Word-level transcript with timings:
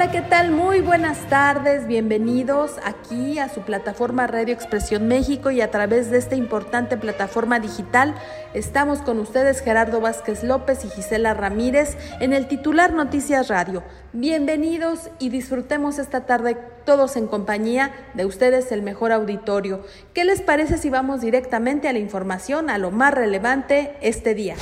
Hola, 0.00 0.12
¿qué 0.12 0.22
tal? 0.22 0.50
Muy 0.50 0.80
buenas 0.80 1.28
tardes, 1.28 1.86
bienvenidos 1.86 2.76
aquí 2.84 3.38
a 3.38 3.50
su 3.50 3.60
plataforma 3.60 4.26
Radio 4.26 4.54
Expresión 4.54 5.08
México 5.08 5.50
y 5.50 5.60
a 5.60 5.70
través 5.70 6.10
de 6.10 6.16
esta 6.16 6.36
importante 6.36 6.96
plataforma 6.96 7.60
digital 7.60 8.14
estamos 8.54 9.00
con 9.00 9.18
ustedes 9.18 9.60
Gerardo 9.60 10.00
Vázquez 10.00 10.42
López 10.42 10.86
y 10.86 10.88
Gisela 10.88 11.34
Ramírez 11.34 11.98
en 12.18 12.32
el 12.32 12.48
titular 12.48 12.94
Noticias 12.94 13.48
Radio. 13.48 13.82
Bienvenidos 14.14 15.10
y 15.18 15.28
disfrutemos 15.28 15.98
esta 15.98 16.24
tarde 16.24 16.56
todos 16.86 17.16
en 17.16 17.26
compañía 17.26 17.92
de 18.14 18.24
ustedes 18.24 18.72
el 18.72 18.80
mejor 18.80 19.12
auditorio. 19.12 19.84
¿Qué 20.14 20.24
les 20.24 20.40
parece 20.40 20.78
si 20.78 20.88
vamos 20.88 21.20
directamente 21.20 21.88
a 21.88 21.92
la 21.92 21.98
información, 21.98 22.70
a 22.70 22.78
lo 22.78 22.90
más 22.90 23.12
relevante 23.12 23.96
este 24.00 24.34
día? 24.34 24.56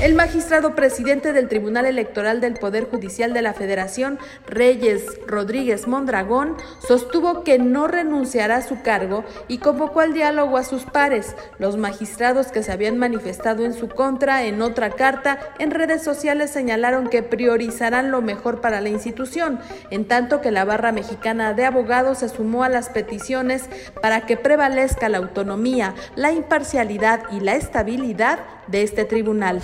El 0.00 0.14
magistrado 0.14 0.74
presidente 0.74 1.34
del 1.34 1.48
Tribunal 1.48 1.84
Electoral 1.84 2.40
del 2.40 2.54
Poder 2.54 2.84
Judicial 2.84 3.34
de 3.34 3.42
la 3.42 3.52
Federación, 3.52 4.18
Rodríguez 5.26 5.88
Mondragón, 5.88 6.56
sostuvo 6.86 7.42
que 7.42 7.58
no 7.58 7.88
renunciará 7.88 8.56
a 8.56 8.62
su 8.62 8.82
cargo 8.82 9.24
y 9.48 9.58
convocó 9.58 10.00
al 10.00 10.12
diálogo 10.12 10.56
a 10.56 10.64
sus 10.64 10.84
pares, 10.84 11.34
los 11.58 11.76
magistrados 11.76 12.48
que 12.48 12.62
se 12.62 12.70
habían 12.70 12.96
manifestado 12.96 13.64
en 13.64 13.74
su 13.74 13.88
contra 13.88 14.44
en 14.44 14.62
otra 14.62 14.90
carta 14.90 15.40
en 15.58 15.72
redes 15.72 16.04
sociales 16.04 16.50
señalaron 16.50 17.08
que 17.08 17.24
priorizarán 17.24 18.12
lo 18.12 18.22
mejor 18.22 18.60
para 18.60 18.80
la 18.80 18.90
institución, 18.90 19.58
en 19.90 20.06
tanto 20.06 20.40
que 20.40 20.52
la 20.52 20.64
barra 20.64 20.92
mexicana 20.92 21.52
de 21.52 21.64
abogados 21.64 22.18
se 22.18 22.28
sumó 22.28 22.62
a 22.62 22.68
las 22.68 22.90
peticiones 22.90 23.68
para 24.00 24.20
que 24.22 24.36
prevalezca 24.36 25.08
la 25.08 25.18
autonomía, 25.18 25.94
la 26.14 26.30
imparcialidad 26.30 27.22
y 27.32 27.40
la 27.40 27.56
estabilidad 27.56 28.38
de 28.68 28.82
este 28.82 29.04
tribunal. 29.04 29.60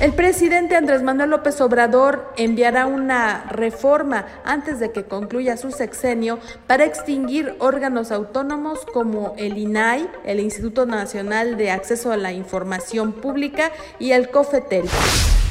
El 0.00 0.12
presidente 0.12 0.76
Andrés 0.76 1.02
Manuel 1.02 1.30
López 1.30 1.60
Obrador 1.60 2.32
enviará 2.36 2.86
una 2.86 3.46
reforma 3.50 4.26
antes 4.44 4.78
de 4.78 4.92
que 4.92 5.02
concluya 5.02 5.56
su 5.56 5.72
sexenio 5.72 6.38
para 6.68 6.84
extinguir 6.84 7.56
órganos 7.58 8.12
autónomos 8.12 8.86
como 8.92 9.34
el 9.38 9.58
INAI, 9.58 10.08
el 10.24 10.38
Instituto 10.38 10.86
Nacional 10.86 11.56
de 11.56 11.72
Acceso 11.72 12.12
a 12.12 12.16
la 12.16 12.32
Información 12.32 13.12
Pública 13.12 13.72
y 13.98 14.12
el 14.12 14.30
COFETEL. 14.30 14.84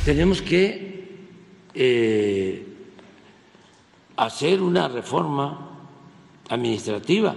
Tenemos 0.05 0.41
que 0.41 1.09
eh, 1.73 2.65
hacer 4.15 4.61
una 4.61 4.87
reforma 4.87 5.71
administrativa 6.47 7.35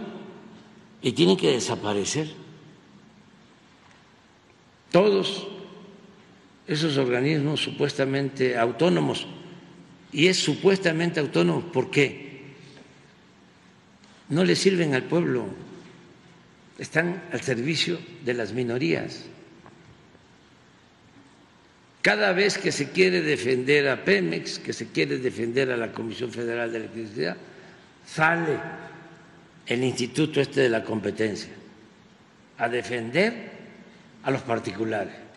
y 1.02 1.10
tienen 1.10 1.36
que 1.36 1.50
desaparecer 1.50 2.28
todos 4.92 5.48
esos 6.70 6.96
organismos 6.98 7.60
supuestamente 7.60 8.56
autónomos. 8.56 9.26
Y 10.12 10.28
es 10.28 10.36
supuestamente 10.36 11.18
autónomo 11.18 11.72
porque 11.72 12.44
no 14.28 14.44
le 14.44 14.54
sirven 14.54 14.94
al 14.94 15.02
pueblo, 15.02 15.46
están 16.78 17.24
al 17.32 17.40
servicio 17.40 17.98
de 18.24 18.34
las 18.34 18.52
minorías. 18.52 19.24
Cada 22.02 22.32
vez 22.32 22.56
que 22.56 22.70
se 22.70 22.90
quiere 22.90 23.20
defender 23.20 23.88
a 23.88 24.04
Pemex, 24.04 24.60
que 24.60 24.72
se 24.72 24.86
quiere 24.86 25.18
defender 25.18 25.72
a 25.72 25.76
la 25.76 25.90
Comisión 25.90 26.30
Federal 26.30 26.70
de 26.70 26.78
Electricidad, 26.78 27.36
sale 28.06 28.56
el 29.66 29.82
Instituto 29.82 30.40
este 30.40 30.60
de 30.60 30.68
la 30.68 30.84
Competencia 30.84 31.52
a 32.58 32.68
defender 32.68 33.50
a 34.22 34.30
los 34.30 34.42
particulares. 34.42 35.29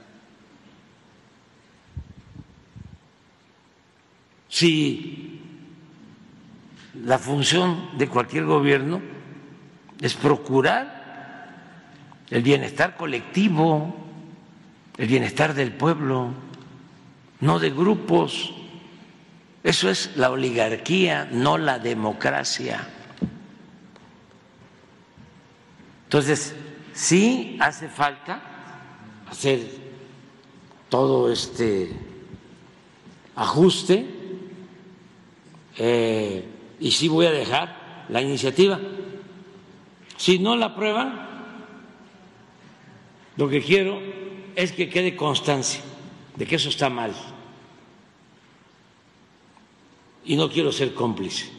Si 4.54 5.42
la 7.04 7.18
función 7.18 7.98
de 7.98 8.08
cualquier 8.08 8.46
gobierno 8.46 9.02
es 10.00 10.14
procurar 10.14 11.50
el 12.30 12.44
bienestar 12.44 12.96
colectivo, 12.96 13.96
el 14.96 15.08
bienestar 15.08 15.56
del 15.56 15.72
pueblo, 15.72 16.36
no 17.40 17.58
de 17.58 17.72
grupos. 17.72 18.54
Eso 19.64 19.90
es 19.90 20.16
la 20.18 20.30
oligarquía, 20.30 21.28
no 21.32 21.58
la 21.58 21.80
democracia. 21.80 22.88
Entonces, 26.04 26.54
sí 26.94 27.58
hace 27.60 27.90
falta 27.90 28.40
hacer 29.28 29.62
todo 30.90 31.32
este 31.32 31.92
ajuste 33.36 34.22
eh, 35.78 36.46
y 36.80 36.92
sí 36.92 37.08
voy 37.08 37.26
a 37.26 37.32
dejar 37.32 38.06
la 38.10 38.22
iniciativa. 38.22 38.80
Si 40.18 40.40
no 40.40 40.56
la 40.56 40.68
aprueban, 40.68 41.28
lo 43.38 43.50
que 43.50 43.62
quiero 43.62 44.00
es 44.56 44.72
que 44.72 44.90
quede 44.90 45.16
constancia 45.16 45.82
de 46.36 46.46
que 46.46 46.56
eso 46.56 46.70
está 46.70 46.90
mal. 46.90 47.14
Y 50.26 50.36
no 50.36 50.50
quiero 50.50 50.72
ser 50.72 50.94
cómplice. 50.94 51.52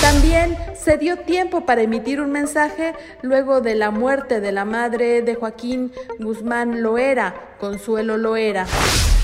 También 0.00 0.58
se 0.74 0.98
dio 0.98 1.18
tiempo 1.18 1.64
para 1.64 1.82
emitir 1.82 2.20
un 2.20 2.32
mensaje 2.32 2.94
luego 3.22 3.60
de 3.60 3.74
la 3.74 3.90
muerte 3.90 4.40
de 4.40 4.52
la 4.52 4.64
madre 4.64 5.22
de 5.22 5.34
Joaquín 5.36 5.92
Guzmán 6.18 6.82
Loera, 6.82 7.56
Consuelo 7.60 8.16
Loera. 8.16 8.66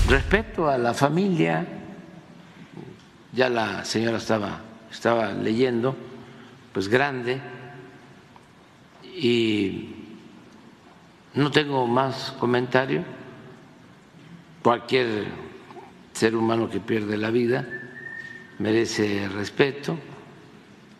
Respeto 0.07 0.69
a 0.69 0.77
la 0.77 0.93
familia, 0.93 1.67
ya 3.33 3.49
la 3.49 3.85
señora 3.85 4.17
estaba, 4.17 4.61
estaba 4.91 5.31
leyendo, 5.31 5.95
pues 6.73 6.87
grande, 6.87 7.41
y 9.03 9.89
no 11.33 11.51
tengo 11.51 11.85
más 11.87 12.31
comentario. 12.39 13.03
Cualquier 14.63 15.25
ser 16.13 16.35
humano 16.35 16.69
que 16.69 16.79
pierde 16.79 17.17
la 17.17 17.31
vida 17.31 17.67
merece 18.57 19.29
respeto 19.29 19.97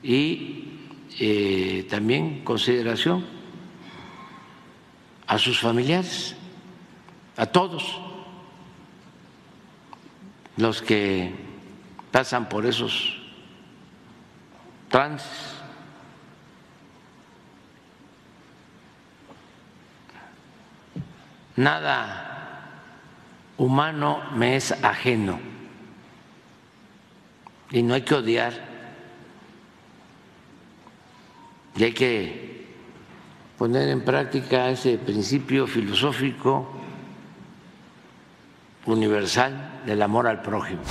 y 0.01 0.79
eh, 1.19 1.85
también 1.89 2.43
consideración 2.43 3.25
a 5.27 5.37
sus 5.37 5.59
familiares, 5.59 6.35
a 7.35 7.45
todos 7.47 7.99
los 10.57 10.81
que 10.81 11.48
pasan 12.11 12.49
por 12.49 12.65
esos 12.65 13.17
trans 14.89 15.23
Nada 21.59 22.29
humano 23.57 24.21
me 24.33 24.55
es 24.55 24.71
ajeno. 24.81 25.41
Y 27.69 27.83
no 27.83 27.95
hay 27.95 28.03
que 28.03 28.15
odiar. 28.15 28.53
Y 31.75 31.83
hay 31.83 31.91
que 31.91 32.65
poner 33.57 33.89
en 33.89 34.05
práctica 34.05 34.69
ese 34.69 34.97
principio 34.97 35.67
filosófico 35.67 36.71
universal 38.85 39.81
del 39.85 40.01
amor 40.01 40.27
al 40.27 40.41
prójimo. 40.41 40.81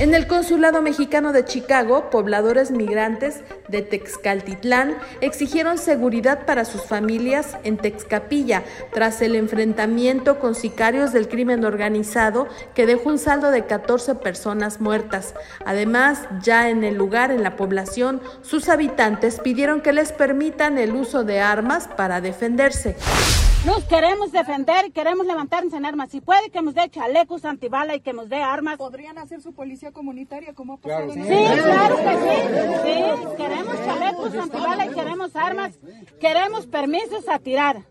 En 0.00 0.12
el 0.12 0.26
Consulado 0.26 0.82
Mexicano 0.82 1.32
de 1.32 1.44
Chicago, 1.44 2.10
pobladores 2.10 2.72
migrantes 2.72 3.42
de 3.68 3.80
Texcaltitlán 3.80 4.96
exigieron 5.20 5.78
seguridad 5.78 6.46
para 6.46 6.64
sus 6.64 6.82
familias 6.82 7.56
en 7.62 7.76
Texcapilla 7.76 8.64
tras 8.92 9.22
el 9.22 9.36
enfrentamiento 9.36 10.40
con 10.40 10.56
sicarios 10.56 11.12
del 11.12 11.28
crimen 11.28 11.64
organizado 11.64 12.48
que 12.74 12.86
dejó 12.86 13.10
un 13.10 13.18
saldo 13.18 13.52
de 13.52 13.66
14 13.66 14.16
personas 14.16 14.80
muertas. 14.80 15.32
Además, 15.64 16.22
ya 16.42 16.70
en 16.70 16.82
el 16.82 16.96
lugar, 16.96 17.30
en 17.30 17.44
la 17.44 17.54
población, 17.54 18.20
sus 18.42 18.68
habitantes 18.68 19.38
pidieron 19.38 19.80
que 19.80 19.92
les 19.92 20.10
permitan 20.10 20.76
el 20.76 20.96
uso 20.96 21.22
de 21.22 21.38
armas 21.38 21.86
para 21.86 22.20
defenderse. 22.20 22.96
Nos 23.64 23.82
queremos 23.84 24.30
defender 24.30 24.84
y 24.86 24.90
queremos 24.90 25.24
levantarnos 25.24 25.72
en 25.72 25.86
armas. 25.86 26.10
Si 26.10 26.20
puede 26.20 26.50
que 26.50 26.60
nos 26.60 26.74
dé 26.74 26.90
chalecos 26.90 27.46
antibala 27.46 27.94
y 27.94 28.00
que 28.00 28.12
nos 28.12 28.28
dé 28.28 28.36
armas. 28.36 28.76
¿Podrían 28.76 29.16
hacer 29.16 29.40
su 29.40 29.54
policía 29.54 29.90
comunitaria 29.90 30.52
como 30.52 30.74
ha 30.74 30.76
pasado 30.76 31.10
sí. 31.14 31.22
sí, 31.22 31.28
claro 31.28 31.96
que 31.96 32.12
sí. 32.12 32.84
Sí, 32.84 33.36
queremos 33.38 33.76
chalecos 33.86 34.34
antibala 34.34 34.86
y 34.86 34.90
queremos 34.90 35.34
armas. 35.34 35.78
Queremos 36.20 36.66
permisos 36.66 37.26
a 37.26 37.38
tirar. 37.38 37.86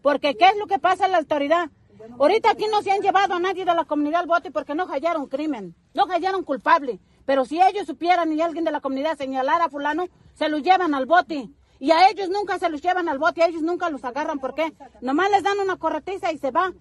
Porque 0.00 0.36
¿qué 0.36 0.46
es 0.46 0.56
lo 0.56 0.68
que 0.68 0.78
pasa 0.78 1.06
en 1.06 1.12
la 1.12 1.18
autoridad? 1.18 1.70
Ahorita 2.18 2.52
aquí 2.52 2.66
no 2.70 2.80
se 2.82 2.92
han 2.92 3.00
llevado 3.00 3.34
a 3.34 3.40
nadie 3.40 3.64
de 3.64 3.74
la 3.74 3.84
comunidad 3.84 4.20
al 4.20 4.26
bote 4.28 4.52
porque 4.52 4.76
no 4.76 4.86
hallaron 4.86 5.26
crimen, 5.26 5.74
no 5.92 6.06
hallaron 6.06 6.44
culpable. 6.44 7.00
Pero 7.26 7.44
si 7.44 7.60
ellos 7.60 7.86
supieran 7.86 8.32
y 8.32 8.40
alguien 8.40 8.64
de 8.64 8.70
la 8.70 8.80
comunidad 8.80 9.18
señalara 9.18 9.64
a 9.64 9.70
fulano, 9.70 10.06
se 10.34 10.48
lo 10.48 10.58
llevan 10.58 10.94
al 10.94 11.06
bote. 11.06 11.50
Y 11.80 11.90
a 11.92 12.08
ellos 12.10 12.28
nunca 12.28 12.58
se 12.58 12.68
los 12.68 12.82
llevan 12.82 13.08
al 13.08 13.18
bote, 13.18 13.42
a 13.42 13.46
ellos 13.46 13.62
nunca 13.62 13.88
los 13.88 14.04
agarran. 14.04 14.38
¿Por 14.38 14.54
qué? 14.54 14.72
Nomás 15.00 15.30
les 15.30 15.42
dan 15.42 15.58
una 15.58 15.76
corretiza 15.76 16.30
y 16.30 16.38
se 16.38 16.50
van. 16.50 16.74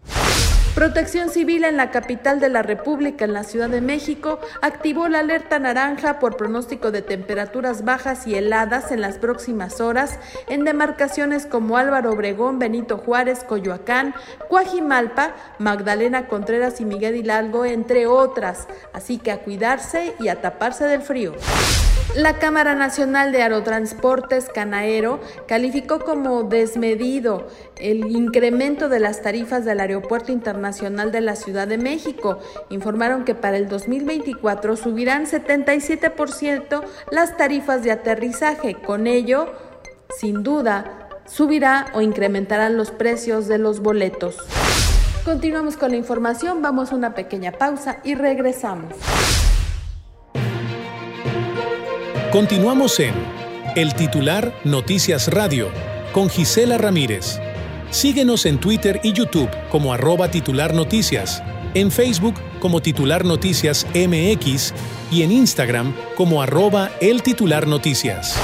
Protección 0.76 1.30
Civil 1.30 1.64
en 1.64 1.78
la 1.78 1.90
capital 1.90 2.40
de 2.40 2.48
la 2.48 2.62
República, 2.62 3.26
en 3.26 3.34
la 3.34 3.44
Ciudad 3.44 3.70
de 3.70 3.82
México, 3.82 4.40
activó 4.62 5.08
la 5.08 5.20
alerta 5.20 5.58
naranja 5.58 6.20
por 6.20 6.38
pronóstico 6.38 6.92
de 6.92 7.02
temperaturas 7.02 7.84
bajas 7.84 8.28
y 8.28 8.36
heladas 8.36 8.92
en 8.92 9.02
las 9.02 9.18
próximas 9.18 9.82
horas 9.82 10.20
en 10.48 10.64
demarcaciones 10.66 11.46
como 11.46 11.78
Álvaro 11.78 12.12
Obregón, 12.12 12.60
Benito 12.60 12.98
Juárez, 12.98 13.44
Coyoacán, 13.44 14.14
Cuajimalpa, 14.48 15.34
Magdalena 15.58 16.28
Contreras 16.28 16.80
y 16.80 16.86
Miguel 16.86 17.16
Hidalgo, 17.16 17.66
entre 17.66 18.06
otras. 18.06 18.68
Así 18.94 19.18
que 19.18 19.32
a 19.32 19.40
cuidarse 19.40 20.14
y 20.20 20.28
a 20.28 20.40
taparse 20.40 20.86
del 20.86 21.02
frío. 21.02 21.34
La 22.16 22.40
Cámara 22.40 22.74
Nacional 22.74 23.32
de 23.32 23.44
Aerotransportes 23.44 24.50
Canaero 24.50 25.20
calificó 25.48 26.00
como 26.00 26.42
desmedido 26.42 27.48
el 27.78 28.10
incremento 28.10 28.90
de 28.90 29.00
las 29.00 29.22
tarifas 29.22 29.64
del 29.64 29.80
Aeropuerto 29.80 30.32
Internacional 30.32 31.12
de 31.12 31.22
la 31.22 31.36
Ciudad 31.36 31.68
de 31.68 31.78
México. 31.78 32.40
Informaron 32.72 33.26
que 33.26 33.36
para 33.36 33.58
el 33.58 33.70
2024 33.70 34.76
subirán 34.76 35.28
77% 35.28 36.84
las 37.12 37.38
tarifas 37.38 37.84
de 37.84 37.92
aterrizaje. 37.92 38.74
Con 38.74 39.06
ello, 39.06 39.54
sin 40.20 40.42
duda, 40.42 41.10
subirá 41.28 41.92
o 41.94 42.02
incrementarán 42.02 42.76
los 42.76 42.90
precios 42.90 43.48
de 43.48 43.60
los 43.60 43.82
boletos. 43.82 44.36
Continuamos 45.24 45.78
con 45.78 45.92
la 45.92 45.98
información, 45.98 46.64
vamos 46.64 46.92
a 46.92 46.96
una 46.96 47.14
pequeña 47.14 47.52
pausa 47.52 48.00
y 48.04 48.16
regresamos. 48.16 48.96
Continuamos 52.32 53.00
en 53.00 53.16
El 53.76 53.96
Titular 53.96 54.54
Noticias 54.64 55.30
Radio 55.30 55.72
con 56.12 56.30
Gisela 56.30 56.78
Ramírez. 56.78 57.40
Síguenos 57.90 58.46
en 58.46 58.60
Twitter 58.60 59.00
y 59.04 59.14
YouTube 59.14 59.50
como 59.72 59.94
arroba 59.94 60.30
titular 60.30 60.76
noticias, 60.76 61.42
en 61.74 61.90
Facebook 61.90 62.36
como 62.60 62.84
titular 62.84 63.26
noticias 63.26 63.88
MX 63.96 64.76
y 65.12 65.24
en 65.24 65.32
Instagram 65.32 65.92
como 66.16 66.44
arroba 66.44 66.92
el 67.02 67.24
titular 67.24 67.66
noticias. 67.66 68.38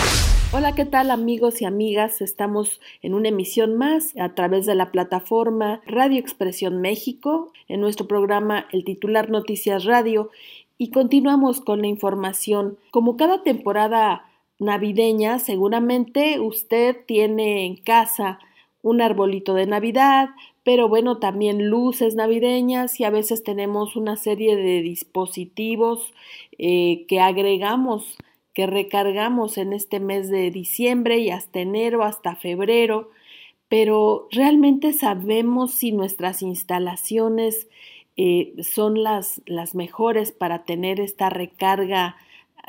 Hola, 0.52 0.74
¿qué 0.74 0.86
tal 0.86 1.12
amigos 1.12 1.62
y 1.62 1.66
amigas? 1.66 2.22
Estamos 2.22 2.80
en 3.02 3.14
una 3.14 3.28
emisión 3.28 3.76
más 3.78 4.16
a 4.18 4.34
través 4.36 4.66
de 4.66 4.74
la 4.74 4.92
plataforma 4.92 5.82
Radio 5.86 6.18
Expresión 6.18 6.82
México, 6.82 7.52
en 7.68 7.82
nuestro 7.82 8.08
programa 8.08 8.66
El 8.72 8.84
titular 8.84 9.30
Noticias 9.30 9.84
Radio 9.84 10.32
y 10.78 10.92
continuamos 10.92 11.62
con 11.62 11.82
la 11.82 11.88
información. 11.88 12.78
Como 12.92 13.18
cada 13.18 13.44
temporada 13.44 14.26
navideña, 14.60 15.40
seguramente 15.40 16.40
usted 16.40 16.98
tiene 17.06 17.66
en 17.66 17.76
casa 17.78 18.40
un 18.82 19.02
arbolito 19.02 19.54
de 19.54 19.66
Navidad, 19.66 20.30
pero 20.64 20.90
bueno, 20.90 21.18
también 21.20 21.70
luces 21.70 22.16
navideñas 22.16 23.00
y 23.00 23.04
a 23.04 23.10
veces 23.10 23.44
tenemos 23.44 23.96
una 23.96 24.16
serie 24.16 24.56
de 24.56 24.82
dispositivos 24.82 26.14
eh, 26.58 27.06
que 27.08 27.20
agregamos, 27.20 28.18
que 28.54 28.68
recargamos 28.68 29.58
en 29.58 29.74
este 29.74 30.00
mes 30.00 30.30
de 30.30 30.52
diciembre 30.52 31.20
y 31.20 31.30
hasta 31.30 31.60
enero, 31.60 32.04
hasta 32.04 32.36
febrero, 32.36 33.10
pero 33.70 34.28
realmente 34.32 34.94
sabemos 34.94 35.74
si 35.74 35.92
nuestras 35.92 36.42
instalaciones 36.42 37.68
eh, 38.18 38.54
son 38.64 39.04
las, 39.04 39.42
las, 39.46 39.76
mejores 39.76 40.32
para 40.32 40.64
tener 40.64 41.00
esta 41.00 41.30
recarga 41.30 42.16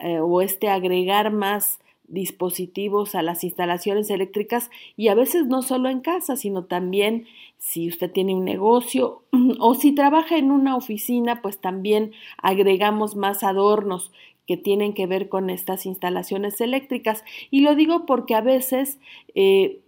eh, 0.02 0.18
o 0.18 0.40
este 0.40 0.68
agregar 0.68 1.32
más 1.32 1.78
dispositivos 2.08 3.14
a 3.14 3.22
las 3.22 3.44
instalaciones 3.44 4.10
eléctricas 4.10 4.70
y 4.96 5.08
a 5.08 5.14
veces 5.14 5.46
no 5.46 5.62
solo 5.62 5.88
en 5.88 6.00
casa, 6.00 6.36
sino 6.36 6.64
también 6.64 7.26
si 7.58 7.88
usted 7.88 8.10
tiene 8.10 8.34
un 8.34 8.44
negocio 8.44 9.24
o 9.60 9.74
si 9.74 9.92
trabaja 9.92 10.36
en 10.36 10.50
una 10.50 10.76
oficina, 10.76 11.42
pues 11.42 11.60
también 11.60 12.12
agregamos 12.38 13.16
más 13.16 13.42
adornos 13.42 14.12
que 14.46 14.56
tienen 14.56 14.94
que 14.94 15.06
ver 15.06 15.28
con 15.28 15.50
estas 15.50 15.86
instalaciones 15.86 16.60
eléctricas. 16.60 17.24
Y 17.50 17.62
lo 17.62 17.74
digo 17.74 18.06
porque 18.06 18.34
a 18.34 18.40
veces 18.40 19.00
eh, 19.34 19.80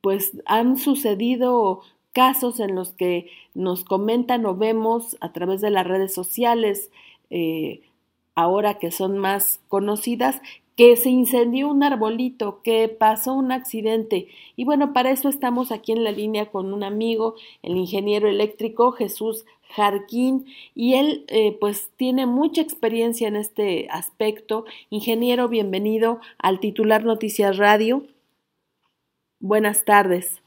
pues 0.00 0.38
han 0.46 0.78
sucedido 0.78 1.82
casos 2.16 2.60
en 2.60 2.74
los 2.74 2.94
que 2.94 3.28
nos 3.52 3.84
comentan 3.84 4.46
o 4.46 4.56
vemos 4.56 5.18
a 5.20 5.34
través 5.34 5.60
de 5.60 5.68
las 5.68 5.86
redes 5.86 6.14
sociales, 6.14 6.90
eh, 7.28 7.82
ahora 8.34 8.78
que 8.78 8.90
son 8.90 9.18
más 9.18 9.60
conocidas, 9.68 10.40
que 10.76 10.96
se 10.96 11.10
incendió 11.10 11.68
un 11.68 11.82
arbolito, 11.82 12.62
que 12.62 12.88
pasó 12.88 13.34
un 13.34 13.52
accidente. 13.52 14.28
Y 14.56 14.64
bueno, 14.64 14.94
para 14.94 15.10
eso 15.10 15.28
estamos 15.28 15.70
aquí 15.70 15.92
en 15.92 16.04
la 16.04 16.10
línea 16.10 16.46
con 16.46 16.72
un 16.72 16.84
amigo, 16.84 17.34
el 17.62 17.76
ingeniero 17.76 18.30
eléctrico 18.30 18.92
Jesús 18.92 19.44
Jarquín, 19.74 20.46
y 20.74 20.94
él 20.94 21.26
eh, 21.28 21.54
pues 21.60 21.90
tiene 21.98 22.24
mucha 22.24 22.62
experiencia 22.62 23.28
en 23.28 23.36
este 23.36 23.88
aspecto. 23.90 24.64
Ingeniero, 24.88 25.48
bienvenido 25.48 26.20
al 26.38 26.60
titular 26.60 27.04
Noticias 27.04 27.58
Radio. 27.58 28.04
Buenas 29.38 29.84
tardes. 29.84 30.40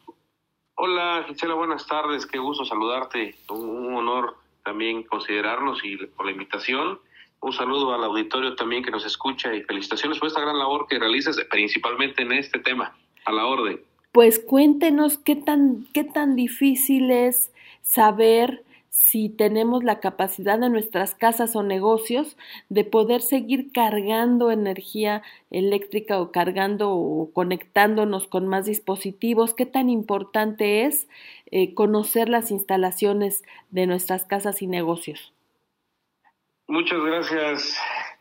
Hola 0.81 1.25
Gisela, 1.27 1.55
buenas 1.55 1.85
tardes, 1.87 2.25
qué 2.25 2.37
gusto 2.37 2.63
saludarte, 2.63 3.35
un, 3.49 3.95
honor 3.95 4.37
también 4.63 5.03
considerarnos 5.03 5.83
y 5.83 5.97
por 5.97 6.25
la 6.25 6.31
invitación. 6.31 7.01
Un 7.41 7.51
saludo 7.51 7.93
al 7.93 8.01
auditorio 8.05 8.55
también 8.55 8.81
que 8.81 8.89
nos 8.89 9.05
escucha 9.05 9.53
y 9.53 9.61
felicitaciones 9.63 10.19
por 10.19 10.29
esta 10.29 10.39
gran 10.39 10.57
labor 10.57 10.87
que 10.87 10.97
realizas 10.97 11.35
principalmente 11.51 12.21
en 12.21 12.31
este 12.31 12.59
tema, 12.59 12.95
a 13.25 13.31
la 13.33 13.45
orden. 13.45 13.81
Pues 14.13 14.39
cuéntenos 14.39 15.17
qué 15.17 15.35
tan, 15.35 15.85
qué 15.93 16.05
tan 16.05 16.37
difícil 16.37 17.11
es 17.11 17.51
saber 17.81 18.63
si 19.01 19.29
tenemos 19.29 19.83
la 19.83 19.99
capacidad 19.99 20.59
de 20.59 20.69
nuestras 20.69 21.15
casas 21.15 21.55
o 21.55 21.63
negocios 21.63 22.37
de 22.67 22.83
poder 22.83 23.21
seguir 23.21 23.71
cargando 23.71 24.51
energía 24.51 25.23
eléctrica 25.49 26.19
o 26.19 26.31
cargando 26.31 26.91
o 26.91 27.31
conectándonos 27.33 28.27
con 28.27 28.47
más 28.47 28.65
dispositivos, 28.65 29.55
qué 29.55 29.65
tan 29.65 29.89
importante 29.89 30.85
es 30.85 31.07
eh, 31.49 31.73
conocer 31.73 32.29
las 32.29 32.51
instalaciones 32.51 33.43
de 33.71 33.87
nuestras 33.87 34.25
casas 34.25 34.61
y 34.61 34.67
negocios. 34.67 35.33
Muchas 36.67 37.01
gracias, 37.01 37.79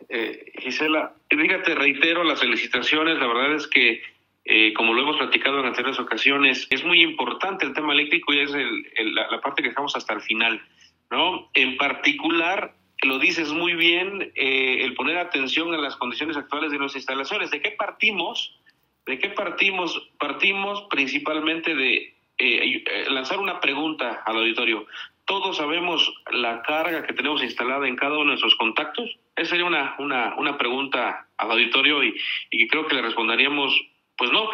eh, 0.08 0.52
Gisela. 0.58 1.12
Fíjate, 1.28 1.74
reitero 1.74 2.24
las 2.24 2.40
felicitaciones. 2.40 3.18
La 3.18 3.26
verdad 3.26 3.56
es 3.56 3.66
que, 3.66 4.00
eh, 4.50 4.72
como 4.72 4.94
lo 4.94 5.02
hemos 5.02 5.18
platicado 5.18 5.60
en 5.60 5.66
anteriores 5.66 6.00
ocasiones, 6.00 6.66
es 6.70 6.82
muy 6.82 7.02
importante 7.02 7.66
el 7.66 7.74
tema 7.74 7.92
eléctrico 7.92 8.32
y 8.32 8.40
es 8.40 8.50
la, 8.50 9.40
parte 9.42 9.62
que 9.62 9.68
dejamos 9.68 9.94
hasta 9.94 10.14
el 10.14 10.22
final. 10.22 10.62
¿no? 11.10 11.50
En 11.52 11.76
particular, 11.76 12.74
lo 13.02 13.18
dices 13.18 13.52
muy 13.52 13.74
bien, 13.74 14.32
eh, 14.34 14.78
el 14.80 14.94
poner 14.94 15.18
atención 15.18 15.74
a 15.74 15.76
las 15.76 15.96
condiciones 15.96 16.38
actuales 16.38 16.72
de 16.72 16.78
nuestras 16.78 17.02
instalaciones. 17.02 17.50
¿De 17.50 17.60
qué 17.60 17.72
partimos? 17.72 18.58
¿De 19.04 19.18
qué 19.18 19.28
partimos? 19.28 20.10
Partimos 20.18 20.86
principalmente 20.88 21.74
de 21.74 21.96
eh, 22.38 22.82
eh, 22.86 23.10
lanzar 23.10 23.40
una 23.40 23.60
pregunta 23.60 24.22
al 24.24 24.38
auditorio. 24.38 24.86
¿Todos 25.26 25.58
sabemos 25.58 26.10
la 26.30 26.62
carga 26.62 27.04
que 27.04 27.12
tenemos 27.12 27.42
instalada 27.42 27.86
en 27.86 27.96
cada 27.96 28.12
uno 28.12 28.20
de 28.20 28.26
nuestros 28.28 28.56
contactos? 28.56 29.10
Esa 29.36 29.50
sería 29.50 29.66
una, 29.66 29.94
una, 29.98 30.36
una 30.38 30.56
pregunta 30.56 31.28
al 31.36 31.50
auditorio 31.50 32.02
y, 32.02 32.16
y 32.50 32.66
creo 32.66 32.86
que 32.86 32.94
le 32.94 33.02
responderíamos, 33.02 33.78
pues 34.18 34.30
no. 34.30 34.50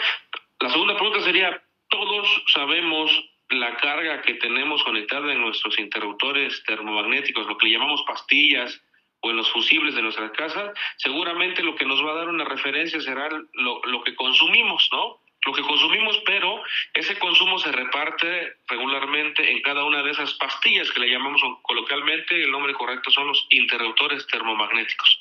La 0.61 0.71
segunda 0.71 0.95
pregunta 0.95 1.21
sería, 1.21 1.61
¿todos 1.89 2.45
sabemos 2.49 3.11
la 3.49 3.77
carga 3.77 4.23
que 4.23 4.35
tenemos 4.35 4.83
conectada 4.85 5.33
en 5.33 5.41
nuestros 5.41 5.79
interruptores 5.79 6.63
termomagnéticos, 6.65 7.47
lo 7.47 7.59
que 7.59 7.71
llamamos 7.71 8.03
pastillas 8.07 8.81
o 9.21 9.31
en 9.31 9.37
los 9.37 9.51
fusibles 9.51 9.95
de 9.95 10.03
nuestras 10.03 10.31
casas, 10.33 10.73
seguramente 10.99 11.63
lo 11.63 11.75
que 11.75 11.87
nos 11.87 12.05
va 12.05 12.13
a 12.13 12.17
dar 12.17 12.29
una 12.29 12.45
referencia 12.45 13.01
será 13.01 13.29
lo, 13.55 13.81
lo 13.85 14.03
que 14.03 14.15
consumimos, 14.15 14.89
¿no? 14.93 15.21
Lo 15.47 15.53
que 15.53 15.63
consumimos, 15.63 16.23
pero 16.25 16.63
ese 16.95 17.19
consumo 17.19 17.59
se 17.59 17.71
reparte 17.71 18.57
regularmente 18.67 19.51
en 19.51 19.61
cada 19.63 19.85
una 19.85 20.03
de 20.03 20.11
esas 20.11 20.33
pastillas 20.35 20.91
que 20.91 21.01
le 21.01 21.11
llamamos 21.11 21.43
coloquialmente, 21.63 22.43
el 22.43 22.51
nombre 22.51 22.73
correcto 22.75 23.11
son 23.11 23.29
los 23.29 23.47
interruptores 23.51 24.27
termomagnéticos. 24.27 25.21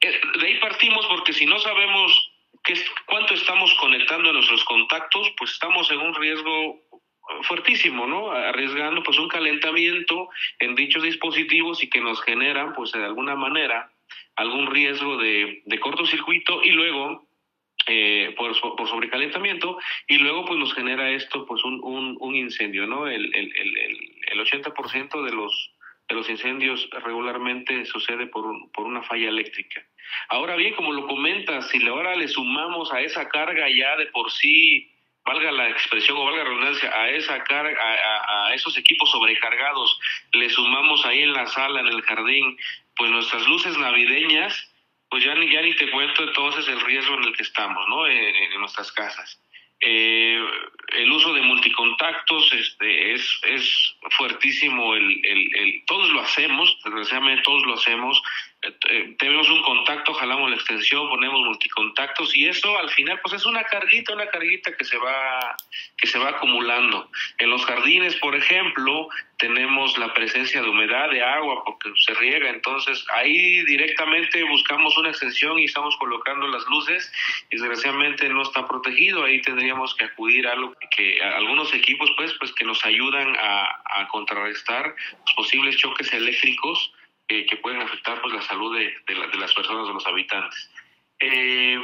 Eh, 0.00 0.20
de 0.38 0.46
ahí 0.46 0.58
partimos 0.58 1.06
porque 1.06 1.32
si 1.32 1.46
no 1.46 1.58
sabemos 1.58 2.31
qué, 2.64 2.74
cuánto 3.06 3.34
estamos 3.34 3.74
conectando 3.74 4.30
a 4.30 4.32
nuestros 4.32 4.64
contactos, 4.64 5.32
pues 5.36 5.52
estamos 5.52 5.90
en 5.90 5.98
un 5.98 6.14
riesgo 6.14 6.80
fuertísimo, 7.42 8.06
¿no? 8.06 8.32
Arriesgando 8.32 9.02
pues 9.02 9.18
un 9.18 9.28
calentamiento 9.28 10.28
en 10.58 10.74
dichos 10.74 11.02
dispositivos 11.02 11.82
y 11.82 11.88
que 11.88 12.00
nos 12.00 12.20
generan 12.22 12.74
pues 12.74 12.92
de 12.92 13.04
alguna 13.04 13.36
manera 13.36 13.90
algún 14.36 14.66
riesgo 14.66 15.16
de, 15.18 15.62
cortocircuito 15.80 16.62
y 16.62 16.70
luego 16.70 17.26
eh, 17.86 18.34
por, 18.36 18.58
por, 18.76 18.88
sobrecalentamiento 18.88 19.78
y 20.06 20.18
luego 20.18 20.44
pues 20.44 20.58
nos 20.58 20.74
genera 20.74 21.10
esto 21.10 21.46
pues 21.46 21.64
un, 21.64 21.80
un, 21.82 22.16
un 22.20 22.34
incendio, 22.34 22.86
¿no? 22.86 23.06
El, 23.06 23.34
el, 23.34 23.56
el, 23.56 23.76
el 24.28 24.40
80% 24.40 25.24
de 25.24 25.32
los, 25.32 25.72
de 26.12 26.18
los 26.18 26.28
incendios 26.28 26.88
regularmente 27.02 27.86
sucede 27.86 28.26
por, 28.26 28.44
un, 28.46 28.70
por 28.70 28.86
una 28.86 29.02
falla 29.02 29.28
eléctrica. 29.28 29.82
Ahora 30.28 30.56
bien, 30.56 30.74
como 30.74 30.92
lo 30.92 31.06
comentas, 31.06 31.68
si 31.70 31.86
ahora 31.86 32.14
le 32.14 32.28
sumamos 32.28 32.92
a 32.92 33.00
esa 33.00 33.28
carga 33.28 33.68
ya 33.70 33.96
de 33.96 34.06
por 34.06 34.30
sí 34.30 34.90
valga 35.24 35.52
la 35.52 35.70
expresión 35.70 36.18
o 36.18 36.24
valga 36.24 36.42
la 36.42 36.50
redundancia, 36.50 36.92
a 36.94 37.08
esa 37.10 37.42
carga, 37.44 37.78
a, 37.78 38.54
esos 38.54 38.76
equipos 38.76 39.10
sobrecargados, 39.10 39.98
le 40.32 40.50
sumamos 40.50 41.06
ahí 41.06 41.22
en 41.22 41.32
la 41.32 41.46
sala, 41.46 41.80
en 41.80 41.86
el 41.86 42.02
jardín, 42.02 42.58
pues 42.96 43.10
nuestras 43.10 43.46
luces 43.46 43.78
navideñas, 43.78 44.70
pues 45.08 45.24
ya 45.24 45.34
ni, 45.34 45.50
ya 45.50 45.62
ni 45.62 45.74
te 45.74 45.90
cuento 45.90 46.24
entonces 46.24 46.68
el 46.68 46.80
riesgo 46.80 47.14
en 47.14 47.24
el 47.24 47.36
que 47.36 47.44
estamos, 47.44 47.88
¿no? 47.88 48.06
En, 48.06 48.18
en 48.18 48.60
nuestras 48.60 48.90
casas. 48.92 49.40
Eh, 49.84 50.38
el 50.94 51.10
uso 51.10 51.32
de 51.32 51.42
multicontactos 51.42 52.52
este, 52.52 53.14
es, 53.14 53.40
es 53.42 53.96
fuertísimo, 54.16 54.94
el, 54.94 55.20
el, 55.24 55.56
el, 55.56 55.84
todos 55.86 56.08
lo 56.10 56.20
hacemos, 56.20 56.78
desgraciadamente 56.84 57.42
todos 57.42 57.64
lo 57.66 57.74
hacemos, 57.74 58.22
eh, 58.62 59.16
tenemos 59.18 59.50
un 59.50 59.60
contacto, 59.62 60.14
jalamos 60.14 60.50
la 60.50 60.56
extensión, 60.56 61.08
ponemos 61.08 61.40
multicontactos 61.40 62.36
y 62.36 62.46
eso 62.46 62.78
al 62.78 62.90
final 62.90 63.18
pues 63.20 63.34
es 63.34 63.44
una 63.44 63.64
carguita, 63.64 64.14
una 64.14 64.28
carguita 64.28 64.76
que 64.76 64.84
se 64.84 64.96
va 64.98 65.56
que 65.96 66.06
se 66.06 66.18
va 66.18 66.30
acumulando. 66.30 67.10
En 67.38 67.50
los 67.50 67.64
jardines, 67.64 68.14
por 68.16 68.36
ejemplo, 68.36 69.08
tenemos 69.38 69.98
la 69.98 70.14
presencia 70.14 70.62
de 70.62 70.68
humedad, 70.68 71.10
de 71.10 71.22
agua 71.22 71.64
porque 71.64 71.90
se 71.96 72.14
riega, 72.14 72.50
entonces 72.50 73.04
ahí 73.12 73.64
directamente 73.64 74.44
buscamos 74.44 74.96
una 74.96 75.08
extensión 75.08 75.58
y 75.58 75.64
estamos 75.64 75.96
colocando 75.96 76.46
las 76.46 76.64
luces 76.66 77.12
desgraciadamente 77.50 78.28
no 78.28 78.42
está 78.42 78.66
protegido, 78.66 79.24
ahí 79.24 79.40
tendríamos 79.42 79.94
que 79.96 80.04
acudir 80.04 80.46
a, 80.46 80.54
lo 80.54 80.74
que 80.96 81.20
algunos 81.20 81.74
equipos 81.74 82.10
pues 82.16 82.32
pues 82.38 82.52
que 82.52 82.64
nos 82.64 82.84
ayudan 82.84 83.34
a, 83.38 83.82
a 83.84 84.08
contrarrestar 84.08 84.94
los 85.26 85.34
posibles 85.34 85.76
choques 85.76 86.12
eléctricos 86.12 86.92
eh, 87.32 87.46
que 87.46 87.56
pueden 87.56 87.80
afectar 87.80 88.20
pues 88.20 88.34
la 88.34 88.42
salud 88.42 88.76
de, 88.76 89.14
la, 89.14 89.26
de 89.26 89.38
las 89.38 89.54
personas, 89.54 89.86
de 89.86 89.94
los 89.94 90.06
habitantes. 90.06 90.70
Eh, 91.18 91.80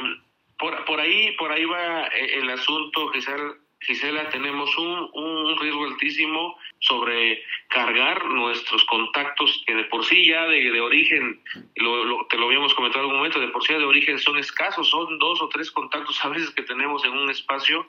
por, 0.57 0.85
por, 0.85 0.99
ahí, 0.99 1.31
por 1.37 1.51
ahí 1.51 1.65
va 1.65 2.07
el 2.07 2.49
asunto, 2.49 3.09
Gisela, 3.09 3.55
Gisela 3.81 4.29
tenemos 4.29 4.77
un, 4.77 5.09
un 5.13 5.57
riesgo 5.57 5.85
altísimo 5.85 6.57
sobre 6.79 7.43
cargar 7.69 8.25
nuestros 8.25 8.83
contactos 8.85 9.63
que 9.65 9.73
de 9.73 9.85
por 9.85 10.05
sí 10.05 10.25
ya 10.25 10.45
de, 10.45 10.69
de 10.69 10.81
origen, 10.81 11.41
lo, 11.77 12.03
lo, 12.03 12.25
te 12.27 12.37
lo 12.37 12.47
habíamos 12.47 12.73
comentado 12.73 12.99
en 12.99 13.05
algún 13.05 13.17
momento, 13.17 13.39
de 13.39 13.47
por 13.47 13.63
sí 13.63 13.73
ya 13.73 13.79
de 13.79 13.85
origen 13.85 14.19
son 14.19 14.37
escasos, 14.37 14.89
son 14.89 15.17
dos 15.17 15.41
o 15.41 15.49
tres 15.49 15.71
contactos 15.71 16.23
a 16.23 16.29
veces 16.29 16.51
que 16.51 16.63
tenemos 16.63 17.05
en 17.05 17.13
un 17.13 17.29
espacio 17.29 17.87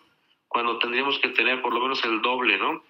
cuando 0.48 0.78
tendríamos 0.78 1.18
que 1.18 1.28
tener 1.28 1.60
por 1.60 1.74
lo 1.74 1.80
menos 1.80 2.04
el 2.04 2.22
doble, 2.22 2.56
¿no? 2.56 2.82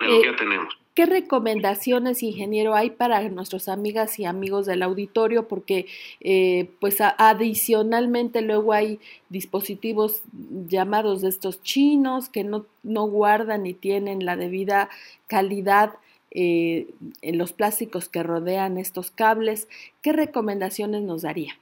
De 0.00 0.06
lo 0.06 0.14
eh, 0.14 0.20
que 0.22 0.30
ya 0.30 0.36
tenemos. 0.36 0.78
¿Qué 0.96 1.04
recomendaciones, 1.04 2.22
ingeniero, 2.22 2.74
hay 2.74 2.88
para 2.88 3.20
nuestras 3.28 3.68
amigas 3.68 4.18
y 4.18 4.24
amigos 4.24 4.64
del 4.64 4.82
auditorio? 4.82 5.46
Porque, 5.46 5.84
eh, 6.20 6.70
pues, 6.80 7.02
a, 7.02 7.14
adicionalmente 7.18 8.40
luego 8.40 8.72
hay 8.72 8.98
dispositivos 9.28 10.22
llamados 10.32 11.20
de 11.20 11.28
estos 11.28 11.62
chinos 11.62 12.30
que 12.30 12.44
no, 12.44 12.64
no 12.82 13.04
guardan 13.04 13.64
ni 13.64 13.74
tienen 13.74 14.24
la 14.24 14.36
debida 14.36 14.88
calidad 15.26 15.98
eh, 16.30 16.86
en 17.20 17.36
los 17.36 17.52
plásticos 17.52 18.08
que 18.08 18.22
rodean 18.22 18.78
estos 18.78 19.10
cables. 19.10 19.68
¿Qué 20.02 20.12
recomendaciones 20.12 21.02
nos 21.02 21.22
daría? 21.22 21.58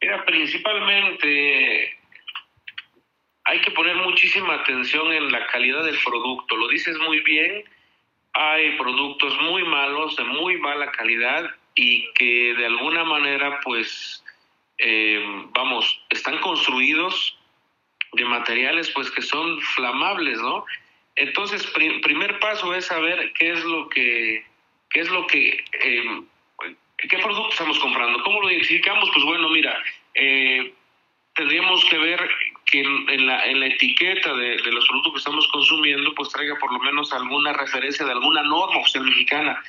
Mira, 0.00 0.24
principalmente 0.24 1.99
hay 3.50 3.60
que 3.60 3.72
poner 3.72 3.96
muchísima 3.96 4.54
atención 4.54 5.12
en 5.12 5.32
la 5.32 5.44
calidad 5.48 5.84
del 5.84 5.98
producto. 6.04 6.56
Lo 6.56 6.68
dices 6.68 6.96
muy 6.98 7.20
bien 7.20 7.64
hay 8.32 8.76
productos 8.76 9.40
muy 9.42 9.64
malos, 9.64 10.16
de 10.16 10.24
muy 10.24 10.56
mala 10.58 10.90
calidad 10.92 11.50
y 11.74 12.12
que 12.12 12.54
de 12.54 12.66
alguna 12.66 13.04
manera, 13.04 13.60
pues, 13.60 14.24
eh, 14.78 15.20
vamos, 15.52 16.00
están 16.10 16.38
construidos 16.38 17.36
de 18.12 18.24
materiales, 18.24 18.90
pues, 18.90 19.10
que 19.10 19.22
son 19.22 19.60
flamables, 19.60 20.40
¿no? 20.40 20.64
Entonces, 21.16 21.66
pr 21.66 22.00
primer 22.02 22.38
paso 22.38 22.74
es 22.74 22.86
saber 22.86 23.32
qué 23.34 23.50
es 23.50 23.64
lo 23.64 23.88
que, 23.88 24.44
qué 24.90 25.00
es 25.00 25.10
lo 25.10 25.26
que, 25.26 25.64
eh, 25.84 26.22
qué 26.96 27.18
producto 27.18 27.50
estamos 27.50 27.78
comprando. 27.80 28.22
¿Cómo 28.22 28.42
lo 28.42 28.50
identificamos? 28.50 29.10
Pues 29.12 29.24
bueno, 29.24 29.48
mira, 29.48 29.76
eh, 30.14 30.72
tendríamos 31.34 31.84
que 31.86 31.98
ver 31.98 32.30
que 32.70 32.80
en 32.80 33.26
la, 33.26 33.44
en 33.46 33.60
la 33.60 33.66
etiqueta 33.66 34.34
de, 34.34 34.56
de, 34.56 34.72
los 34.72 34.86
productos 34.86 35.12
que 35.12 35.18
estamos 35.18 35.48
consumiendo, 35.48 36.14
pues 36.14 36.30
traiga 36.30 36.54
por 36.56 36.72
lo 36.72 36.78
menos 36.78 37.12
alguna 37.12 37.52
referencia 37.52 38.06
de 38.06 38.12
alguna 38.12 38.42
norma 38.42 38.78
oficial 38.78 39.04
mexicana. 39.04 39.62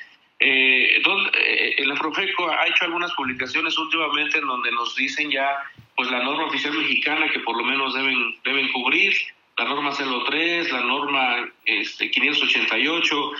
Eh, 0.44 1.00
donde, 1.04 1.30
eh, 1.38 1.86
la 1.86 1.94
Profeco 1.94 2.50
ha 2.50 2.66
hecho 2.66 2.86
algunas 2.86 3.12
publicaciones 3.14 3.78
últimamente 3.78 4.40
en 4.40 4.48
donde 4.48 4.72
nos 4.72 4.96
dicen 4.96 5.30
ya 5.30 5.48
pues 5.96 6.10
la 6.10 6.24
norma 6.24 6.46
oficial 6.46 6.74
mexicana 6.74 7.30
que 7.30 7.42
por 7.42 7.56
lo 7.56 7.64
menos 7.64 7.94
deben, 7.94 8.36
deben 8.44 8.72
cubrir, 8.72 9.14
la 9.58 9.66
norma 9.66 9.92
03, 9.92 10.72
la 10.72 10.82
norma 10.82 11.48
este, 11.66 12.10
588, 12.10 13.32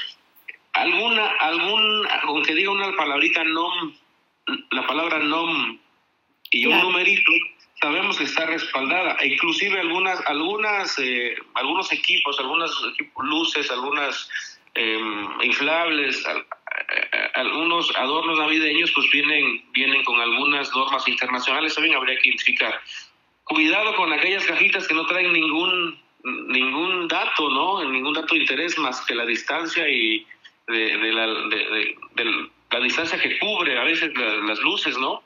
alguna, 0.74 1.26
algún, 1.40 2.08
aunque 2.24 2.54
diga 2.54 2.70
una 2.70 2.96
palabrita 2.96 3.44
NOM, 3.46 3.94
la 4.70 4.86
palabra 4.86 5.18
NOM 5.20 5.80
y 6.52 6.68
un 6.68 6.80
numerito, 6.82 7.32
sabemos 7.82 8.18
que 8.18 8.26
está 8.26 8.46
respaldada 8.46 9.18
e 9.22 9.28
inclusive 9.28 9.80
algunas 9.80 10.20
algunas 10.28 11.00
eh, 11.00 11.36
algunos 11.56 11.92
equipos 11.92 12.40
algunas 12.40 12.72
luces 13.18 13.72
algunas 13.72 14.30
eh, 14.76 15.00
inflables 15.44 16.24
algunos 17.34 17.92
adornos 17.98 18.38
navideños 18.38 18.92
pues 18.92 19.10
vienen 19.12 19.64
vienen 19.72 20.04
con 20.04 20.20
algunas 20.20 20.72
normas 20.76 21.08
internacionales. 21.08 21.76
También 21.76 21.96
habría 21.96 22.18
que 22.20 22.30
identificar. 22.30 22.82
Cuidado 23.44 23.96
con 23.96 24.12
aquellas 24.14 24.46
cajitas 24.46 24.88
que 24.88 24.94
no 24.94 25.06
traen 25.06 25.34
ningún 25.34 26.00
ningún 26.24 27.08
dato 27.08 27.50
no 27.50 27.84
ningún 27.90 28.14
dato 28.14 28.36
de 28.36 28.42
interés 28.42 28.78
más 28.78 29.02
que 29.06 29.16
la 29.16 29.26
distancia 29.26 29.90
y 29.90 30.26
de, 30.68 30.98
de 30.98 32.48
la 32.72 32.80
distancia 32.80 33.20
que 33.20 33.40
cubre 33.40 33.78
a 33.78 33.84
veces 33.84 34.16
la, 34.16 34.36
las 34.36 34.60
luces 34.60 34.98
no 35.00 35.24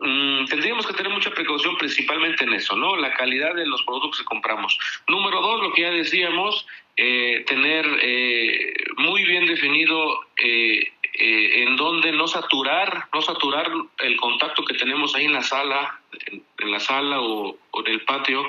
Mm, 0.00 0.44
tendríamos 0.46 0.86
que 0.86 0.92
tener 0.92 1.10
mucha 1.10 1.30
precaución 1.30 1.76
principalmente 1.76 2.44
en 2.44 2.52
eso, 2.52 2.76
¿no? 2.76 2.96
La 2.96 3.14
calidad 3.14 3.54
de 3.54 3.66
los 3.66 3.82
productos 3.82 4.18
que 4.18 4.24
compramos. 4.24 4.78
Número 5.08 5.40
dos, 5.40 5.62
lo 5.62 5.72
que 5.72 5.82
ya 5.82 5.90
decíamos, 5.90 6.66
eh, 6.96 7.44
tener 7.46 7.86
eh, 8.02 8.74
muy 8.98 9.24
bien 9.24 9.46
definido 9.46 10.20
eh, 10.42 10.92
eh, 11.18 11.62
en 11.62 11.76
dónde 11.76 12.12
no 12.12 12.28
saturar, 12.28 13.08
no 13.14 13.22
saturar 13.22 13.70
el 14.00 14.16
contacto 14.16 14.62
que 14.64 14.74
tenemos 14.74 15.14
ahí 15.14 15.24
en 15.24 15.32
la 15.32 15.42
sala, 15.42 15.98
en, 16.26 16.70
la 16.70 16.78
sala 16.78 17.20
o, 17.20 17.56
en 17.72 17.86
el 17.86 18.02
patio, 18.02 18.46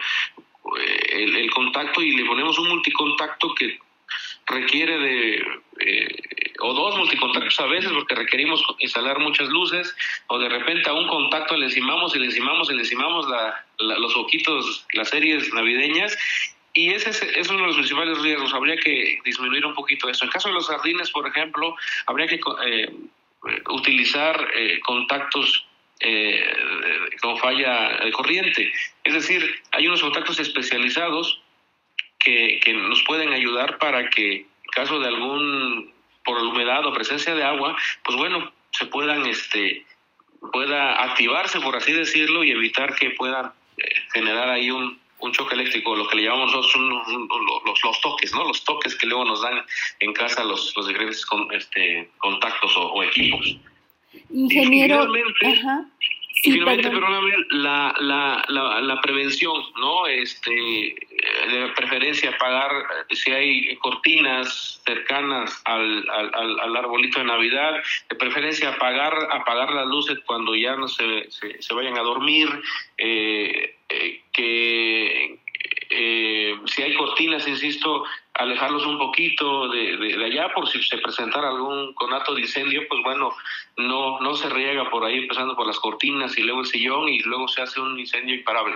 eh, 0.78 1.24
el 1.24 1.50
contacto 1.52 2.02
y 2.02 2.12
le 2.12 2.26
ponemos 2.26 2.60
un 2.60 2.68
multicontacto 2.68 3.56
que 3.56 3.80
requiere 4.48 4.98
de 4.98 5.46
eh, 5.80 6.54
o 6.60 6.74
dos 6.74 6.98
multicontactos 6.98 7.60
a 7.60 7.68
veces 7.68 7.92
porque 7.92 8.16
requerimos 8.16 8.64
instalar 8.80 9.20
muchas 9.20 9.48
luces 9.50 9.96
o 10.28 10.40
de 10.40 10.50
repente 10.50 10.90
a 10.90 10.94
un 10.94 11.08
contacto 11.08 11.56
le 11.56 11.66
encimamos 11.66 12.16
y 12.16 12.20
le 12.20 12.26
encimamos 12.26 12.70
y 12.72 12.74
le 12.74 12.82
encimamos 12.82 13.28
la, 13.28 13.66
la, 13.80 14.00
los 14.00 14.16
ojitos, 14.16 14.88
las 14.94 15.10
series 15.10 15.54
navideñas 15.54 16.18
y 16.74 16.92
ese 16.92 17.10
es, 17.10 17.22
es, 17.24 17.50
uno 17.50 17.62
de 17.62 17.68
los 17.68 17.76
principales 17.76 18.20
riesgos. 18.20 18.54
Habría 18.54 18.78
que 18.78 19.20
disminuir 19.26 19.66
un 19.66 19.74
poquito 19.74 20.10
eso. 20.10 20.26
En 20.26 20.30
caso 20.30 20.50
de 20.50 20.54
los 20.54 20.68
jardines, 20.68 21.10
por 21.10 21.28
ejemplo, 21.28 21.76
habría 22.06 22.28
que 22.28 22.40
eh, 22.68 22.94
utilizar 23.70 24.48
eh, 24.56 24.80
contactos 24.82 25.66
eh, 26.00 26.46
con 27.20 27.36
falla 27.40 27.98
de 28.04 28.12
corriente. 28.12 28.72
Es 29.04 29.14
decir, 29.16 29.60
hay 29.72 29.88
unos 29.88 30.02
contactos 30.02 30.40
especializados 30.40 31.42
que, 32.20 32.60
que 32.64 32.74
nos 32.74 33.04
pueden 33.04 33.34
ayudar 33.34 33.78
para 33.78 34.10
que 34.10 34.36
en 34.38 34.72
caso 34.74 35.00
de 35.00 35.08
algún 35.08 35.92
por 36.24 36.44
humedad 36.44 36.86
o 36.86 36.94
presencia 36.94 37.34
de 37.34 37.44
agua, 37.44 37.78
pues 38.04 38.18
bueno, 38.18 38.52
se 38.72 38.86
puedan 38.86 39.26
este 39.26 39.86
pueda 40.52 41.04
activarse 41.04 41.60
por 41.60 41.76
así 41.76 41.94
decirlo 41.94 42.44
y 42.44 42.52
evitar 42.52 42.94
que 42.96 43.12
puedan 43.12 43.52
eh, 43.78 43.84
generar 44.14 44.50
ahí 44.50 44.70
un, 44.70 45.00
un 45.20 45.32
choque 45.32 45.56
eléctrico, 45.56 45.96
lo 45.96 46.08
que 46.08 46.18
le 46.18 46.24
llamamos 46.24 46.54
nosotros 46.54 46.76
un, 46.76 46.92
un, 46.92 47.30
los, 47.66 47.84
los, 47.84 48.02
toques, 48.02 48.34
¿no? 48.34 48.46
Los 48.46 48.64
toques 48.64 48.96
que 48.96 49.08
luego 49.08 49.26
nos 49.26 49.42
dan 49.42 49.64
en 50.00 50.14
casa 50.14 50.44
los, 50.44 50.74
los 50.76 50.88
diferentes 50.88 51.26
con, 51.26 51.52
este, 51.54 52.10
contactos 52.18 52.76
o, 52.78 52.92
o 52.94 53.04
equipos. 53.04 53.58
Ingeniero, 54.30 55.02
ajá. 55.02 55.86
Sí, 56.44 56.50
y 56.50 56.52
finalmente, 56.52 56.90
perdóname, 56.92 57.32
la, 57.50 57.96
la, 58.00 58.46
la, 58.48 58.82
la, 58.82 59.02
prevención, 59.02 59.60
¿no? 59.80 60.06
Este, 60.06 60.96
de 61.48 61.68
preferencia 61.70 62.38
pagar 62.38 62.72
si 63.12 63.32
hay 63.32 63.76
cortinas 63.78 64.82
cercanas 64.86 65.62
al, 65.66 66.10
al, 66.10 66.60
al, 66.60 66.76
arbolito 66.76 67.20
de 67.20 67.26
Navidad, 67.26 67.84
de 68.10 68.16
preferencia 68.16 68.70
apagar, 68.70 69.14
apagar 69.32 69.72
las 69.72 69.88
luces 69.88 70.20
cuando 70.26 70.56
ya 70.56 70.76
no 70.76 70.88
se, 70.88 71.30
se, 71.32 71.74
vayan 71.74 71.98
a 71.98 72.02
dormir, 72.02 72.48
eh, 72.98 73.76
eh, 73.90 74.22
que 74.32 75.40
turbinas, 77.28 77.48
insisto, 77.48 78.04
alejarlos 78.34 78.86
un 78.86 78.98
poquito 78.98 79.70
de, 79.70 79.98
de, 79.98 80.26
allá 80.26 80.54
por 80.54 80.68
si 80.68 80.82
se 80.84 80.98
presentara 80.98 81.50
algún 81.50 81.94
conato 81.94 82.34
de 82.34 82.42
incendio, 82.42 82.88
pues 82.88 83.02
bueno, 83.04 83.32
no, 83.78 84.20
no 84.20 84.36
se 84.36 84.50
riega 84.50 84.90
por 84.90 85.04
ahí 85.04 85.20
empezando 85.20 85.56
por 85.56 85.68
las 85.68 85.80
cortinas 85.80 86.38
y 86.38 86.44
luego 86.44 86.62
el 86.62 86.68
sillón 86.68 87.10
y 87.10 87.20
luego 87.20 87.48
se 87.48 87.62
hace 87.62 87.80
un 87.80 88.00
incendio 88.00 88.36
imparable. 88.36 88.76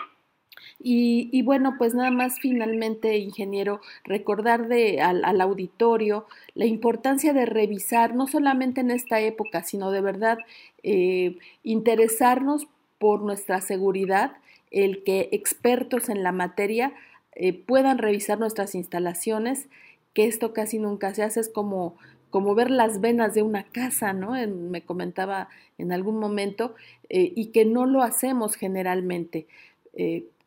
Y, 0.84 1.42
bueno, 1.44 1.76
pues 1.78 1.94
nada 1.94 2.12
más 2.12 2.40
finalmente, 2.40 3.18
ingeniero, 3.18 3.82
recordar 4.04 4.68
de, 4.68 5.00
al, 5.00 5.24
al, 5.24 5.40
auditorio 5.42 6.26
la 6.56 6.66
importancia 6.66 7.34
de 7.34 7.46
revisar, 7.46 8.16
no 8.16 8.28
solamente 8.28 8.82
en 8.82 8.92
esta 8.92 9.20
época, 9.20 9.64
sino 9.64 9.92
de 9.92 10.02
verdad 10.02 10.40
eh, 10.84 11.38
interesarnos 11.64 12.68
por 12.98 13.22
nuestra 13.22 13.62
seguridad, 13.62 14.34
el 14.72 15.04
que 15.04 15.30
expertos 15.32 16.10
en 16.10 16.24
la 16.24 16.32
materia 16.32 16.94
eh, 17.36 17.54
puedan 17.54 17.98
revisar 17.98 18.40
nuestras 18.40 18.74
instalaciones, 18.74 19.68
que 20.14 20.26
esto 20.26 20.54
casi 20.54 20.80
nunca 20.80 21.14
se 21.14 21.24
hace, 21.24 21.42
es 21.42 21.50
como, 21.50 21.96
como 22.30 22.56
ver 22.56 22.72
las 22.72 23.02
venas 23.02 23.34
de 23.36 23.44
una 23.44 23.64
casa, 23.64 24.14
¿no? 24.14 24.32
me 24.48 24.82
comentaba 24.82 25.50
en 25.78 25.92
algún 25.92 26.20
momento, 26.20 26.74
eh, 27.10 27.32
y 27.36 27.48
que 27.48 27.66
no 27.66 27.86
lo 27.86 28.02
hacemos 28.02 28.56
generalmente. 28.56 29.48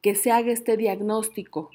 Que 0.05 0.15
se 0.15 0.31
haga 0.31 0.53
este 0.53 0.77
diagnóstico. 0.77 1.71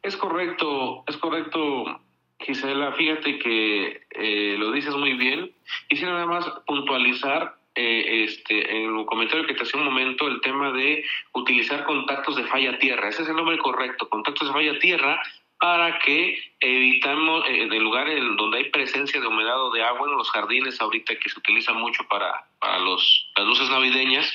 Es 0.00 0.16
correcto, 0.16 1.02
es 1.08 1.16
correcto, 1.16 2.00
Gisela. 2.38 2.92
Fíjate 2.92 3.40
que 3.40 4.06
eh, 4.10 4.54
lo 4.56 4.70
dices 4.70 4.94
muy 4.94 5.14
bien. 5.14 5.52
Quisiera 5.88 6.12
nada 6.12 6.26
más 6.26 6.46
puntualizar 6.64 7.56
eh, 7.74 8.22
este, 8.22 8.76
en 8.76 8.92
un 8.92 9.04
comentario 9.06 9.44
que 9.44 9.54
te 9.54 9.64
hacía 9.64 9.80
un 9.80 9.86
momento 9.86 10.28
el 10.28 10.40
tema 10.40 10.70
de 10.70 11.04
utilizar 11.32 11.82
contactos 11.82 12.36
de 12.36 12.44
falla 12.44 12.78
tierra. 12.78 13.08
Ese 13.08 13.24
es 13.24 13.28
el 13.28 13.34
nombre 13.34 13.58
correcto, 13.58 14.08
contactos 14.08 14.46
de 14.46 14.54
falla 14.54 14.78
tierra, 14.78 15.20
para 15.58 15.98
que 15.98 16.38
evitamos 16.60 17.44
eh, 17.48 17.62
en 17.62 17.72
el 17.72 17.82
lugar 17.82 18.06
donde 18.36 18.58
hay 18.58 18.70
presencia 18.70 19.20
de 19.20 19.26
humedad 19.26 19.60
o 19.60 19.72
de 19.72 19.82
agua 19.82 20.08
en 20.08 20.16
los 20.16 20.30
jardines 20.30 20.80
ahorita 20.80 21.16
que 21.18 21.28
se 21.28 21.40
utiliza 21.40 21.72
mucho 21.72 22.06
para, 22.08 22.46
para 22.60 22.78
los, 22.78 23.32
las 23.34 23.46
luces 23.46 23.68
navideñas 23.68 24.32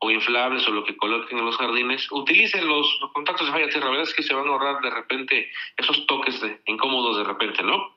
o 0.00 0.10
inflables 0.10 0.66
o 0.68 0.70
lo 0.70 0.84
que 0.84 0.96
coloquen 0.96 1.38
en 1.38 1.44
los 1.44 1.56
jardines, 1.56 2.10
utilicen 2.10 2.66
los, 2.66 2.86
contactos 3.12 3.46
de 3.46 3.52
falla 3.52 3.68
tierra. 3.68 3.86
La 3.86 3.90
verdad 3.90 4.08
es 4.08 4.14
que 4.14 4.22
se 4.22 4.34
van 4.34 4.46
a 4.46 4.50
ahorrar 4.50 4.80
de 4.80 4.90
repente 4.90 5.50
esos 5.76 6.06
toques 6.06 6.40
incómodos 6.66 7.18
de 7.18 7.24
repente, 7.24 7.62
¿no? 7.62 7.94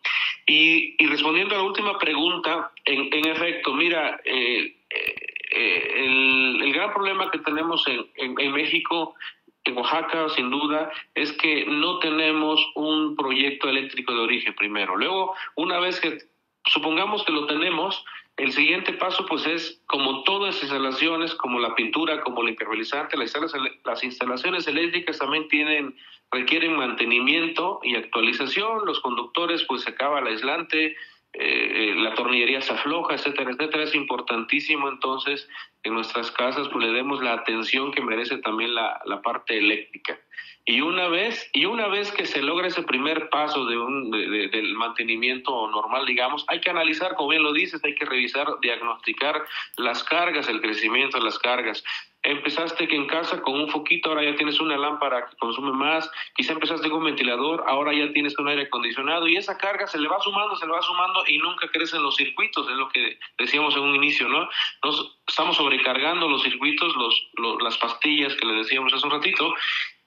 Y, 0.48 0.96
y, 0.98 1.08
respondiendo 1.08 1.55
a 1.55 1.60
la 1.60 1.63
última 1.63 1.98
pregunta, 2.00 2.72
en, 2.86 3.13
en 3.13 3.27
efecto, 3.27 3.74
mira, 3.74 4.20
eh, 4.25 4.75
eh, 4.89 5.93
el, 5.96 6.62
el, 6.63 6.74
gran 6.74 6.91
problema 6.91 7.29
que 7.29 7.39
tenemos 7.39 7.88
en, 7.88 8.05
en, 8.15 8.39
en 8.39 8.51
México 8.51 9.15
en 9.63 9.77
Oaxaca, 9.77 10.29
sin 10.29 10.50
duda, 10.50 10.91
es 11.13 11.31
que 11.34 11.65
no 11.65 12.00
tenemos 12.00 12.60
un 12.75 13.15
proyecto 13.15 13.70
eléctrico 13.70 14.13
de 14.13 14.22
origen 14.22 14.55
primero. 14.55 14.96
Luego, 14.96 15.36
una 15.55 15.79
vez 15.79 16.00
que 16.00 16.17
supongamos 16.65 17.24
que 17.24 17.31
lo 17.31 17.46
tenemos, 17.46 18.03
el 18.38 18.52
siguiente 18.54 18.94
paso, 18.94 19.26
pues, 19.28 19.46
es 19.46 19.82
como 19.86 20.24
todas 20.24 20.56
las 20.56 20.64
instalaciones, 20.64 21.36
como 21.36 21.60
la 21.60 21.76
pintura, 21.76 22.22
como 22.22 22.42
el 22.42 22.50
impermeabilizante, 22.50 23.18
las 23.18 24.04
instalaciones 24.04 24.68
eléctricas 24.68 25.20
también 25.20 25.48
tienen, 25.48 25.96
requieren 26.32 26.76
mantenimiento 26.76 27.80
y 27.84 27.96
actualización. 27.96 28.86
Los 28.86 29.00
conductores, 29.02 29.64
pues, 29.68 29.84
se 29.84 29.92
acaba 29.92 30.20
el 30.20 30.28
aislante, 30.28 30.96
eh, 31.34 31.94
la 31.98 32.14
tornillería 32.14 32.62
se 32.62 32.74
afloja, 32.74 33.16
etcétera, 33.16 33.52
etcétera. 33.52 33.84
Es 33.84 33.96
importantísimo, 33.96 34.90
entonces, 34.90 35.48
en 35.84 35.94
nuestras 35.94 36.32
casas, 36.32 36.68
pues, 36.70 36.86
le 36.86 36.94
demos 36.94 37.22
la 37.22 37.34
atención 37.34 37.92
que 37.92 38.02
merece 38.02 38.38
también 38.40 38.76
la, 38.76 39.02
la 39.06 39.22
parte 39.22 39.58
eléctrica. 39.58 40.20
Y 40.66 40.82
una 40.82 41.08
vez, 41.08 41.50
y 41.54 41.66
una 41.66 41.88
vez 41.88 42.12
que 42.12 42.26
se 42.26 42.42
logra 42.42 42.67
ese 42.67 42.84
primer 42.84 43.30
paso 43.30 43.65
de 43.65 43.78
un, 43.78 44.12
de, 44.12 44.48
del 44.50 44.76
mantenimiento 44.76 45.67
normal, 45.70 46.06
digamos, 46.06 46.46
hay 46.48 46.62
que 46.62 46.70
analizar, 46.70 47.15
como 47.15 47.30
bien 47.30 47.41
lo 47.41 47.52
dices, 47.52 47.84
hay 47.84 47.96
que 47.96 48.06
revisar, 48.06 48.48
diagnosticar 48.62 49.44
las 49.78 50.04
cargas, 50.04 50.48
el 50.50 50.62
crecimiento 50.62 51.17
de 51.17 51.24
las 51.24 51.39
cargas. 51.39 51.84
Empezaste 52.23 52.88
que 52.88 52.95
en 52.95 53.07
casa 53.07 53.41
con 53.41 53.60
un 53.60 53.69
foquito, 53.69 54.10
ahora 54.10 54.23
ya 54.23 54.36
tienes 54.36 54.60
una 54.60 54.77
lámpara 54.77 55.27
que 55.27 55.36
consume 55.38 55.71
más, 55.71 56.10
quizá 56.36 56.53
empezaste 56.53 56.88
con 56.89 56.99
un 56.99 57.05
ventilador, 57.05 57.63
ahora 57.67 57.93
ya 57.93 58.13
tienes 58.13 58.38
un 58.38 58.47
aire 58.47 58.63
acondicionado 58.63 59.27
y 59.27 59.38
esa 59.38 59.57
carga 59.57 59.88
se 59.88 59.97
le 59.97 60.07
va 60.07 60.19
sumando, 60.19 60.55
se 60.55 60.67
le 60.67 60.71
va 60.71 60.81
sumando 60.84 61.23
y 61.27 61.39
nunca 61.39 61.67
crecen 61.69 62.03
los 62.03 62.15
circuitos, 62.15 62.69
es 62.69 62.75
lo 62.75 62.89
que 62.89 63.17
decíamos 63.39 63.75
en 63.75 63.81
un 63.81 63.95
inicio, 63.95 64.27
¿no? 64.27 64.47
Nos 64.84 65.17
estamos 65.27 65.57
sobrecargando 65.57 66.29
los 66.29 66.43
circuitos, 66.43 66.95
los, 66.95 67.29
los 67.34 67.62
las 67.63 67.77
pastillas 67.77 68.36
que 68.36 68.45
le 68.45 68.53
decíamos 68.53 68.93
hace 68.93 69.05
un 69.05 69.13
ratito 69.13 69.55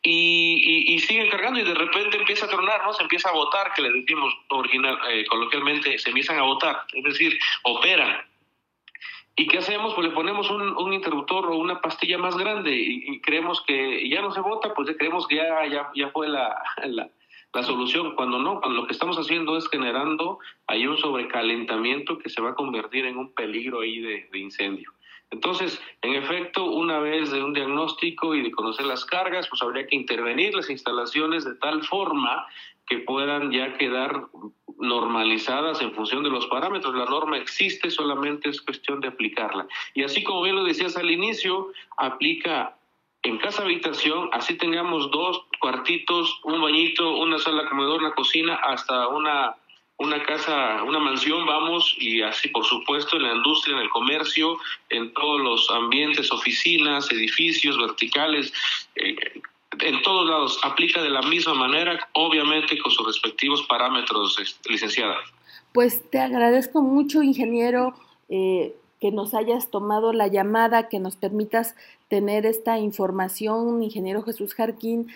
y, 0.05 0.63
y, 0.63 0.95
y, 0.95 0.99
siguen 1.01 1.31
cargando 1.31 1.59
y 1.59 1.65
de 1.65 1.75
repente 1.75 2.19
empieza 2.19 2.45
a 2.45 2.49
tronar, 2.51 2.85
¿no? 2.85 2.93
Se 2.93 3.03
empieza 3.03 3.31
a 3.31 3.33
botar, 3.33 3.73
que 3.73 3.81
le 3.81 3.91
decimos 3.91 4.35
original, 4.51 4.99
eh, 5.09 5.25
coloquialmente, 5.27 5.99
se 5.99 6.11
empiezan 6.11 6.39
a 6.39 6.43
botar, 6.43 6.85
es 6.93 7.05
decir, 7.05 7.39
operan. 7.63 8.23
¿Y 9.37 9.47
qué 9.49 9.59
hacemos? 9.59 9.95
Pues 9.95 10.09
le 10.09 10.15
ponemos 10.15 10.51
un, 10.51 10.77
un 10.77 10.93
interruptor 10.93 11.47
o 11.47 11.57
una 11.57 11.81
pastilla 11.81 12.19
más 12.19 12.37
grande 12.37 12.73
y, 12.73 13.21
creemos 13.21 13.63
que 13.67 14.09
ya 14.09 14.23
no 14.23 14.31
se 14.31 14.41
bota, 14.41 14.73
pues 14.75 14.89
ya 14.89 14.97
creemos 14.97 15.27
que 15.27 15.37
ya, 15.37 15.67
ya, 15.67 15.91
ya 15.95 16.11
fue 16.11 16.29
la, 16.29 16.57
la, 16.85 17.09
la 17.53 17.63
solución, 17.63 18.15
cuando 18.15 18.39
no, 18.39 18.61
cuando 18.61 18.83
lo 18.83 18.87
que 18.87 18.93
estamos 18.93 19.17
haciendo 19.17 19.57
es 19.57 19.69
generando 19.69 20.39
ahí 20.67 20.87
un 20.87 20.99
sobrecalentamiento 20.99 22.19
que 22.19 22.29
se 22.29 22.41
va 22.41 22.51
a 22.51 22.55
convertir 22.55 23.07
en 23.07 23.17
un 23.17 23.33
peligro 23.33 23.81
ahí 23.81 24.01
de 24.01 24.39
incendio. 24.39 24.93
Entonces, 25.35 25.83
en 26.03 26.15
efecto, 26.15 26.65
una 26.65 27.01
vez 27.01 27.33
de 27.33 27.43
un 27.43 27.53
diagnóstico 27.53 28.37
y 28.37 28.43
de 28.43 28.53
conocer 28.53 28.87
las 28.87 29.05
cargas, 29.05 29.49
pues 29.49 29.61
habría 29.63 29.87
que 29.87 29.97
intervenir 29.97 30.55
las 30.55 30.71
instalaciones 30.71 31.45
de 31.45 31.57
tal 31.57 31.83
forma 31.83 32.47
que 32.87 32.99
puedan 32.99 33.51
ya 33.51 33.77
quedar 33.77 34.27
normalizadas 34.79 35.81
en 35.81 35.93
función 35.93 36.23
de 36.23 36.31
los 36.31 36.47
parámetros. 36.47 36.95
La 36.95 37.05
norma 37.05 37.39
existe, 37.39 37.91
solamente 37.91 38.49
es 38.49 38.61
cuestión 38.61 39.01
de 39.01 39.09
aplicarla. 39.09 39.67
Y 39.95 40.03
así 40.03 40.23
como 40.23 40.43
bien 40.43 40.57
lo 40.57 40.65
decías 40.65 40.97
al 40.97 41.11
inicio, 41.11 41.73
aplica 41.97 42.77
en 43.23 43.39
casa 43.39 43.63
habitación, 43.63 44.29
así 44.33 44.55
tengamos 44.57 45.11
dos 45.11 45.43
cuartitos, 45.61 46.41
un 46.45 46.61
bañito, 46.61 47.17
una 47.17 47.39
sala 47.39 47.69
comedor, 47.69 48.01
una 48.01 48.15
cocina, 48.15 48.57
hasta 48.57 49.09
una 49.09 49.57
una 49.97 50.23
casa, 50.25 50.83
una 50.83 50.99
mansión, 50.99 51.47
vamos, 51.47 51.95
y 51.99 52.21
así 52.23 52.49
por 52.49 52.65
supuesto 52.65 53.17
en 53.17 53.23
la 53.23 53.35
industria, 53.35 53.77
en 53.77 53.83
el 53.83 53.91
comercio, 53.91 54.59
en 54.91 55.13
todos 55.15 55.41
los 55.41 55.71
ambientes, 55.71 56.33
oficinas, 56.33 57.11
edificios 57.13 57.79
verticales, 57.79 58.53
eh, 58.97 59.15
en 59.81 60.03
todos 60.03 60.29
lados, 60.29 60.61
aplica 60.63 61.03
de 61.03 61.11
la 61.11 61.23
misma 61.23 61.55
manera, 61.55 62.09
obviamente 62.13 62.79
con 62.79 62.93
sus 62.93 63.07
respectivos 63.07 63.63
parámetros, 63.69 64.37
licenciada. 64.69 65.17
Pues 65.73 66.09
te 66.11 66.21
agradezco 66.21 66.83
mucho, 66.83 67.23
ingeniero, 67.23 67.95
eh, 68.29 68.75
que 69.01 69.11
nos 69.11 69.35
hayas 69.35 69.71
tomado 69.71 70.13
la 70.13 70.29
llamada, 70.29 70.89
que 70.89 70.99
nos 70.99 71.17
permitas 71.17 71.75
tener 72.09 72.47
esta 72.47 72.79
información, 72.79 73.83
ingeniero 73.83 74.23
Jesús 74.23 74.55
Jarquín, 74.55 75.09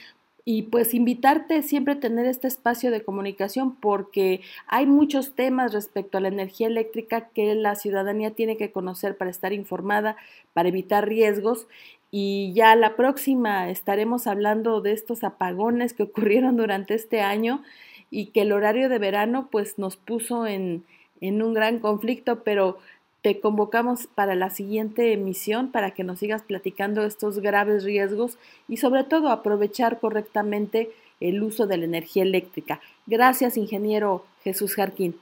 y 0.50 0.62
pues 0.62 0.94
invitarte 0.94 1.62
siempre 1.62 1.92
a 1.92 2.00
tener 2.00 2.24
este 2.24 2.48
espacio 2.48 2.90
de 2.90 3.04
comunicación 3.04 3.76
porque 3.76 4.40
hay 4.66 4.86
muchos 4.86 5.34
temas 5.34 5.74
respecto 5.74 6.16
a 6.16 6.22
la 6.22 6.28
energía 6.28 6.68
eléctrica 6.68 7.28
que 7.28 7.54
la 7.54 7.74
ciudadanía 7.74 8.30
tiene 8.30 8.56
que 8.56 8.72
conocer 8.72 9.18
para 9.18 9.30
estar 9.30 9.52
informada, 9.52 10.16
para 10.54 10.70
evitar 10.70 11.06
riesgos 11.06 11.66
y 12.10 12.52
ya 12.54 12.74
la 12.74 12.96
próxima 12.96 13.68
estaremos 13.70 14.26
hablando 14.26 14.80
de 14.80 14.92
estos 14.92 15.24
apagones 15.24 15.92
que 15.92 16.04
ocurrieron 16.04 16.56
durante 16.56 16.94
este 16.94 17.20
año 17.20 17.62
y 18.10 18.26
que 18.26 18.42
el 18.42 18.52
horario 18.52 18.88
de 18.88 18.98
verano 18.98 19.48
pues 19.50 19.78
nos 19.78 19.96
puso 19.96 20.46
en, 20.46 20.84
en 21.20 21.42
un 21.42 21.52
gran 21.52 21.78
conflicto, 21.80 22.42
pero 22.42 22.78
te 23.20 23.40
convocamos 23.40 24.06
para 24.06 24.34
la 24.34 24.48
siguiente 24.48 25.12
emisión 25.12 25.70
para 25.70 25.90
que 25.90 26.04
nos 26.04 26.20
sigas 26.20 26.42
platicando 26.42 27.04
estos 27.04 27.40
graves 27.40 27.84
riesgos 27.84 28.38
y 28.68 28.78
sobre 28.78 29.04
todo 29.04 29.28
aprovechar 29.28 30.00
correctamente 30.00 30.90
el 31.20 31.42
uso 31.42 31.66
de 31.66 31.78
la 31.78 31.84
energía 31.84 32.22
eléctrica. 32.22 32.80
Gracias, 33.06 33.56
ingeniero 33.56 34.24
Jesús 34.44 34.74
Jarquín. 34.74 35.20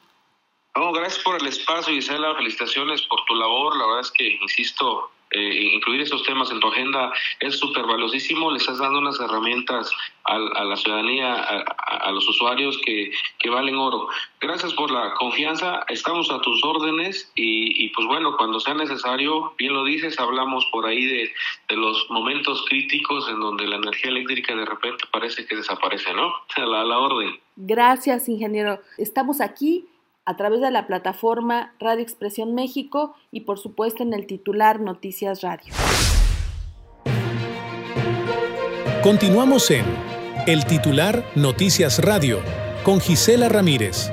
No, 0.76 0.92
gracias 0.92 1.24
por 1.24 1.40
el 1.40 1.46
espacio, 1.46 1.94
Gisela. 1.94 2.34
Felicitaciones 2.34 3.00
por 3.02 3.24
tu 3.24 3.34
labor. 3.34 3.76
La 3.78 3.86
verdad 3.86 4.02
es 4.02 4.10
que, 4.10 4.36
insisto, 4.42 5.10
eh, 5.32 5.70
incluir 5.74 6.00
estos 6.00 6.22
temas 6.22 6.50
en 6.52 6.60
tu 6.60 6.68
agenda 6.68 7.12
es 7.40 7.58
súper 7.58 7.84
valiosísimo, 7.84 8.50
le 8.50 8.58
estás 8.58 8.78
dando 8.78 9.00
unas 9.00 9.18
herramientas 9.18 9.90
a, 10.24 10.36
a 10.36 10.64
la 10.64 10.76
ciudadanía, 10.76 11.34
a, 11.34 12.10
los 12.12 12.28
usuarios 12.28 12.78
que, 12.84 13.10
valen 13.50 13.76
oro. 13.76 14.08
Gracias 14.40 14.74
por 14.74 14.90
la 14.90 15.14
confianza, 15.14 15.84
estamos 15.88 16.30
a 16.30 16.40
tus 16.40 16.62
órdenes 16.64 17.30
y, 17.36 17.88
pues 17.90 18.06
bueno, 18.08 18.36
cuando 18.36 18.60
sea 18.60 18.74
necesario, 18.74 19.54
bien 19.56 19.72
lo 19.72 19.84
dices, 19.84 20.18
hablamos 20.18 20.66
por 20.72 20.86
ahí 20.86 21.04
de, 21.04 21.32
los 21.70 22.10
momentos 22.10 22.64
críticos 22.68 23.28
en 23.28 23.40
donde 23.40 23.66
la 23.66 23.76
energía 23.76 24.10
eléctrica 24.10 24.54
de 24.54 24.64
repente 24.64 25.04
parece 25.12 25.46
que 25.46 25.56
desaparece, 25.56 26.12
¿no? 26.12 26.32
A 26.56 26.84
la 26.84 26.98
orden. 26.98 27.38
Gracias, 27.56 28.28
ingeniero. 28.28 28.80
Estamos 28.98 29.40
aquí 29.40 29.86
a 30.26 30.36
través 30.36 30.60
de 30.60 30.70
la 30.72 30.86
plataforma 30.86 31.74
Radio 31.78 32.02
Expresión 32.02 32.54
México 32.54 33.14
y 33.30 33.42
por 33.42 33.58
supuesto 33.58 34.02
en 34.02 34.12
el 34.12 34.26
titular 34.26 34.80
Noticias 34.80 35.42
Radio. 35.42 35.72
Continuamos 39.02 39.70
en 39.70 39.84
El 40.48 40.66
titular 40.66 41.24
Noticias 41.36 42.00
Radio, 42.00 42.40
con 42.82 43.00
Gisela 43.00 43.48
Ramírez. 43.48 44.10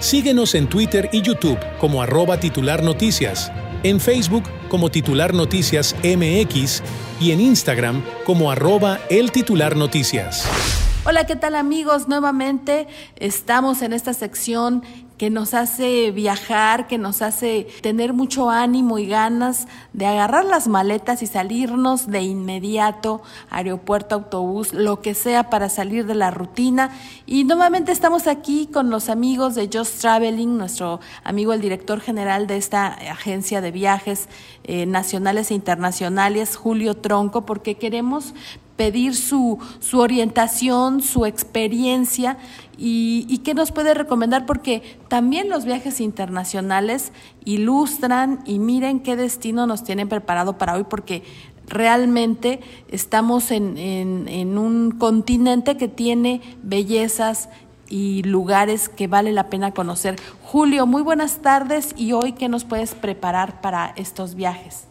Síguenos 0.00 0.54
en 0.54 0.68
Twitter 0.68 1.08
y 1.12 1.22
YouTube 1.22 1.58
como 1.80 2.02
arroba 2.02 2.38
titular 2.38 2.82
noticias, 2.82 3.50
en 3.82 4.00
Facebook 4.00 4.44
como 4.68 4.90
titular 4.90 5.32
noticias 5.32 5.96
MX 6.04 6.82
y 7.20 7.32
en 7.32 7.40
Instagram 7.40 8.04
como 8.26 8.50
arroba 8.50 9.00
el 9.08 9.32
titular 9.32 9.76
noticias. 9.76 10.83
Hola, 11.06 11.26
¿qué 11.26 11.36
tal 11.36 11.54
amigos? 11.54 12.08
Nuevamente 12.08 12.88
estamos 13.16 13.82
en 13.82 13.92
esta 13.92 14.14
sección 14.14 14.82
que 15.18 15.28
nos 15.28 15.52
hace 15.52 16.10
viajar, 16.12 16.86
que 16.86 16.96
nos 16.96 17.20
hace 17.20 17.68
tener 17.82 18.14
mucho 18.14 18.48
ánimo 18.48 18.98
y 18.98 19.06
ganas 19.06 19.68
de 19.92 20.06
agarrar 20.06 20.46
las 20.46 20.66
maletas 20.66 21.22
y 21.22 21.26
salirnos 21.26 22.06
de 22.06 22.22
inmediato, 22.22 23.22
aeropuerto, 23.50 24.14
autobús, 24.14 24.72
lo 24.72 25.02
que 25.02 25.12
sea 25.12 25.50
para 25.50 25.68
salir 25.68 26.06
de 26.06 26.14
la 26.14 26.30
rutina. 26.30 26.90
Y 27.26 27.44
nuevamente 27.44 27.92
estamos 27.92 28.26
aquí 28.26 28.66
con 28.66 28.88
los 28.88 29.10
amigos 29.10 29.54
de 29.54 29.68
Just 29.70 30.00
Traveling, 30.00 30.56
nuestro 30.56 31.00
amigo 31.22 31.52
el 31.52 31.60
director 31.60 32.00
general 32.00 32.46
de 32.46 32.56
esta 32.56 32.86
agencia 32.86 33.60
de 33.60 33.70
viajes 33.72 34.28
eh, 34.64 34.86
nacionales 34.86 35.50
e 35.50 35.54
internacionales, 35.54 36.56
Julio 36.56 36.96
Tronco, 36.96 37.44
porque 37.44 37.74
queremos 37.74 38.34
pedir 38.76 39.14
su, 39.14 39.58
su 39.80 40.00
orientación, 40.00 41.00
su 41.00 41.26
experiencia 41.26 42.38
y, 42.76 43.40
qué 43.44 43.54
nos 43.54 43.70
puede 43.70 43.94
recomendar, 43.94 44.46
porque 44.46 44.98
también 45.08 45.48
los 45.48 45.64
viajes 45.64 46.00
internacionales 46.00 47.12
ilustran 47.44 48.40
y 48.46 48.58
miren 48.58 49.00
qué 49.00 49.16
destino 49.16 49.66
nos 49.66 49.84
tienen 49.84 50.08
preparado 50.08 50.58
para 50.58 50.74
hoy, 50.74 50.84
porque 50.88 51.22
realmente 51.68 52.60
estamos 52.88 53.50
en, 53.50 53.78
en, 53.78 54.28
en 54.28 54.58
un 54.58 54.90
continente 54.90 55.76
que 55.76 55.88
tiene 55.88 56.40
bellezas 56.62 57.48
y 57.88 58.22
lugares 58.24 58.88
que 58.88 59.06
vale 59.06 59.32
la 59.32 59.48
pena 59.50 59.72
conocer. 59.72 60.16
Julio, 60.42 60.86
muy 60.86 61.02
buenas 61.02 61.42
tardes 61.42 61.94
y 61.96 62.12
hoy 62.12 62.32
qué 62.32 62.48
nos 62.48 62.64
puedes 62.64 62.94
preparar 62.94 63.60
para 63.60 63.92
estos 63.96 64.34
viajes. 64.34 64.84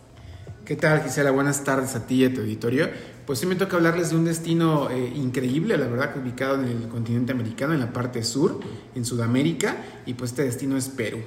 ¿Qué 0.65 0.77
tal 0.77 1.03
Gisela? 1.03 1.31
Buenas 1.31 1.65
tardes 1.65 1.95
a 1.95 2.07
ti 2.07 2.21
y 2.21 2.25
a 2.25 2.33
tu 2.33 2.39
auditorio. 2.39 2.89
Pues 3.25 3.39
sí 3.39 3.45
me 3.45 3.55
toca 3.55 3.77
hablarles 3.77 4.09
de 4.09 4.17
un 4.17 4.25
destino 4.25 4.89
eh, 4.89 5.13
increíble, 5.15 5.77
la 5.77 5.87
verdad, 5.87 6.13
ubicado 6.21 6.55
en 6.55 6.65
el 6.65 6.89
continente 6.89 7.31
americano, 7.31 7.73
en 7.73 7.79
la 7.79 7.93
parte 7.93 8.21
sur, 8.23 8.59
en 8.95 9.05
Sudamérica, 9.05 9.77
y 10.05 10.13
pues 10.13 10.31
este 10.31 10.43
destino 10.43 10.75
es 10.75 10.89
Perú. 10.89 11.19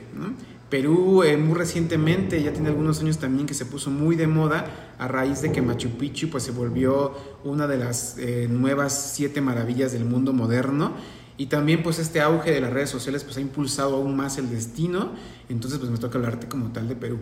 Perú 0.68 1.22
eh, 1.22 1.38
muy 1.38 1.54
recientemente, 1.54 2.42
ya 2.42 2.52
tiene 2.52 2.68
algunos 2.68 3.00
años 3.00 3.18
también 3.18 3.46
que 3.46 3.54
se 3.54 3.64
puso 3.64 3.90
muy 3.90 4.14
de 4.16 4.26
moda 4.26 4.94
a 4.98 5.08
raíz 5.08 5.40
de 5.40 5.52
que 5.52 5.62
Machu 5.62 5.90
Picchu 5.90 6.28
pues 6.28 6.42
se 6.42 6.50
volvió 6.50 7.14
una 7.44 7.66
de 7.66 7.78
las 7.78 8.18
eh, 8.18 8.46
nuevas 8.50 9.12
siete 9.14 9.40
maravillas 9.40 9.92
del 9.92 10.04
mundo 10.04 10.32
moderno 10.32 10.92
y 11.38 11.46
también 11.46 11.82
pues 11.82 11.98
este 11.98 12.20
auge 12.20 12.50
de 12.50 12.60
las 12.60 12.72
redes 12.72 12.90
sociales 12.90 13.22
pues 13.22 13.36
ha 13.36 13.40
impulsado 13.40 13.96
aún 13.96 14.16
más 14.16 14.38
el 14.38 14.50
destino, 14.50 15.12
entonces 15.48 15.78
pues 15.78 15.90
me 15.90 15.98
toca 15.98 16.18
hablarte 16.18 16.48
como 16.48 16.72
tal 16.72 16.88
de 16.88 16.96
Perú. 16.96 17.18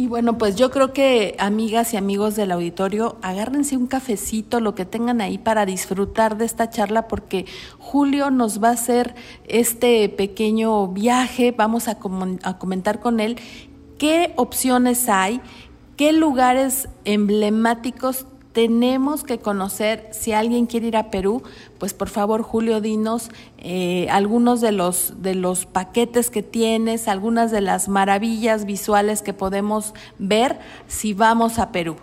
Y 0.00 0.06
bueno, 0.06 0.38
pues 0.38 0.56
yo 0.56 0.70
creo 0.70 0.94
que 0.94 1.36
amigas 1.38 1.92
y 1.92 1.98
amigos 1.98 2.34
del 2.34 2.52
auditorio, 2.52 3.18
agárrense 3.20 3.76
un 3.76 3.86
cafecito, 3.86 4.58
lo 4.58 4.74
que 4.74 4.86
tengan 4.86 5.20
ahí 5.20 5.36
para 5.36 5.66
disfrutar 5.66 6.38
de 6.38 6.46
esta 6.46 6.70
charla, 6.70 7.06
porque 7.06 7.44
Julio 7.78 8.30
nos 8.30 8.62
va 8.62 8.68
a 8.68 8.72
hacer 8.72 9.14
este 9.44 10.08
pequeño 10.08 10.88
viaje, 10.88 11.52
vamos 11.52 11.86
a, 11.86 11.98
a 12.44 12.58
comentar 12.58 13.00
con 13.00 13.20
él 13.20 13.36
qué 13.98 14.32
opciones 14.36 15.10
hay, 15.10 15.42
qué 15.98 16.14
lugares 16.14 16.88
emblemáticos 17.04 18.24
tenemos 18.52 19.22
que 19.22 19.38
conocer, 19.38 20.08
si 20.12 20.32
alguien 20.32 20.66
quiere 20.66 20.88
ir 20.88 20.96
a 20.96 21.10
Perú, 21.10 21.42
pues 21.78 21.94
por 21.94 22.08
favor 22.08 22.42
Julio, 22.42 22.80
dinos 22.80 23.30
eh, 23.58 24.08
algunos 24.10 24.60
de 24.60 24.72
los, 24.72 25.22
de 25.22 25.34
los 25.34 25.66
paquetes 25.66 26.30
que 26.30 26.42
tienes, 26.42 27.08
algunas 27.08 27.50
de 27.50 27.60
las 27.60 27.88
maravillas 27.88 28.64
visuales 28.64 29.22
que 29.22 29.32
podemos 29.32 29.94
ver 30.18 30.58
si 30.88 31.14
vamos 31.14 31.58
a 31.58 31.70
Perú. 31.70 31.96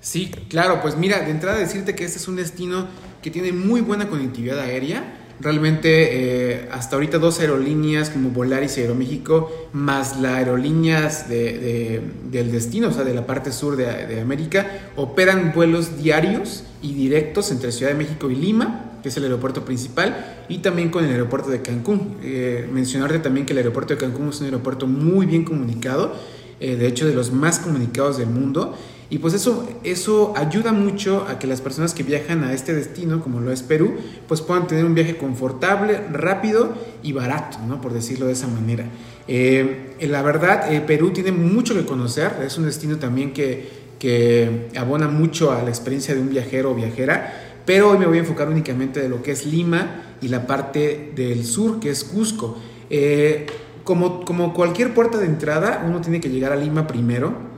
Sí, 0.00 0.30
claro, 0.48 0.80
pues 0.80 0.96
mira, 0.96 1.20
de 1.20 1.30
entrada 1.30 1.58
decirte 1.58 1.94
que 1.94 2.04
este 2.04 2.18
es 2.18 2.28
un 2.28 2.36
destino 2.36 2.86
que 3.20 3.30
tiene 3.30 3.52
muy 3.52 3.80
buena 3.80 4.08
conectividad 4.08 4.58
aérea, 4.58 5.19
Realmente 5.40 6.52
eh, 6.52 6.68
hasta 6.70 6.96
ahorita 6.96 7.18
dos 7.18 7.40
aerolíneas 7.40 8.10
como 8.10 8.30
Volaris 8.30 8.76
y 8.76 8.82
Aeroméxico, 8.82 9.50
más 9.72 10.20
las 10.20 10.34
aerolíneas 10.34 11.30
de, 11.30 12.02
del 12.30 12.52
destino, 12.52 12.88
o 12.88 12.92
sea, 12.92 13.04
de 13.04 13.14
la 13.14 13.26
parte 13.26 13.50
sur 13.52 13.76
de, 13.76 14.20
América, 14.20 14.90
operan 14.96 15.52
vuelos 15.54 15.96
diarios 15.96 16.64
y 16.82 16.92
directos 16.92 17.50
entre 17.52 17.72
Ciudad 17.72 17.92
de 17.92 17.98
México 17.98 18.30
y 18.30 18.34
Lima, 18.34 18.98
que 19.02 19.08
es 19.08 19.16
el 19.16 19.22
aeropuerto 19.24 19.64
principal, 19.64 20.44
y 20.50 20.58
también 20.58 20.90
con 20.90 21.04
el 21.04 21.10
aeropuerto 21.10 21.48
de 21.48 21.62
Cancún. 21.62 22.18
Eh, 22.22 22.68
mencionarte 22.70 23.18
también 23.20 23.46
que 23.46 23.52
el 23.52 23.58
aeropuerto 23.58 23.94
de 23.94 24.00
Cancún 24.00 24.28
es 24.28 24.40
un 24.40 24.46
aeropuerto 24.46 24.86
muy 24.86 25.24
bien 25.24 25.44
comunicado, 25.44 26.12
eh, 26.60 26.76
de 26.76 26.86
hecho 26.86 27.06
de 27.06 27.14
los 27.14 27.32
más 27.32 27.60
comunicados 27.60 28.18
del 28.18 28.28
mundo. 28.28 28.76
Y 29.10 29.18
pues 29.18 29.34
eso, 29.34 29.68
eso 29.82 30.32
ayuda 30.36 30.72
mucho 30.72 31.26
a 31.28 31.40
que 31.40 31.48
las 31.48 31.60
personas 31.60 31.94
que 31.94 32.04
viajan 32.04 32.44
a 32.44 32.52
este 32.52 32.72
destino, 32.72 33.20
como 33.20 33.40
lo 33.40 33.50
es 33.50 33.62
Perú, 33.64 33.94
pues 34.28 34.40
puedan 34.40 34.68
tener 34.68 34.84
un 34.84 34.94
viaje 34.94 35.16
confortable, 35.16 36.00
rápido 36.12 36.72
y 37.02 37.10
barato, 37.10 37.58
¿no? 37.66 37.80
Por 37.80 37.92
decirlo 37.92 38.26
de 38.26 38.34
esa 38.34 38.46
manera. 38.46 38.84
Eh, 39.26 39.96
la 40.02 40.22
verdad, 40.22 40.72
eh, 40.72 40.80
Perú 40.80 41.10
tiene 41.10 41.32
mucho 41.32 41.74
que 41.74 41.84
conocer, 41.84 42.36
es 42.46 42.56
un 42.56 42.66
destino 42.66 42.98
también 42.98 43.32
que, 43.32 43.68
que 43.98 44.68
abona 44.76 45.08
mucho 45.08 45.50
a 45.50 45.62
la 45.64 45.70
experiencia 45.70 46.14
de 46.14 46.20
un 46.20 46.30
viajero 46.30 46.70
o 46.70 46.74
viajera, 46.76 47.62
pero 47.66 47.90
hoy 47.90 47.98
me 47.98 48.06
voy 48.06 48.18
a 48.18 48.20
enfocar 48.20 48.48
únicamente 48.48 49.00
de 49.00 49.08
lo 49.08 49.22
que 49.22 49.32
es 49.32 49.44
Lima 49.44 50.14
y 50.22 50.28
la 50.28 50.46
parte 50.46 51.12
del 51.16 51.44
sur, 51.44 51.80
que 51.80 51.90
es 51.90 52.04
Cusco. 52.04 52.58
Eh, 52.90 53.46
como, 53.82 54.24
como 54.24 54.54
cualquier 54.54 54.94
puerta 54.94 55.18
de 55.18 55.26
entrada, 55.26 55.84
uno 55.84 56.00
tiene 56.00 56.20
que 56.20 56.30
llegar 56.30 56.52
a 56.52 56.56
Lima 56.56 56.86
primero, 56.86 57.49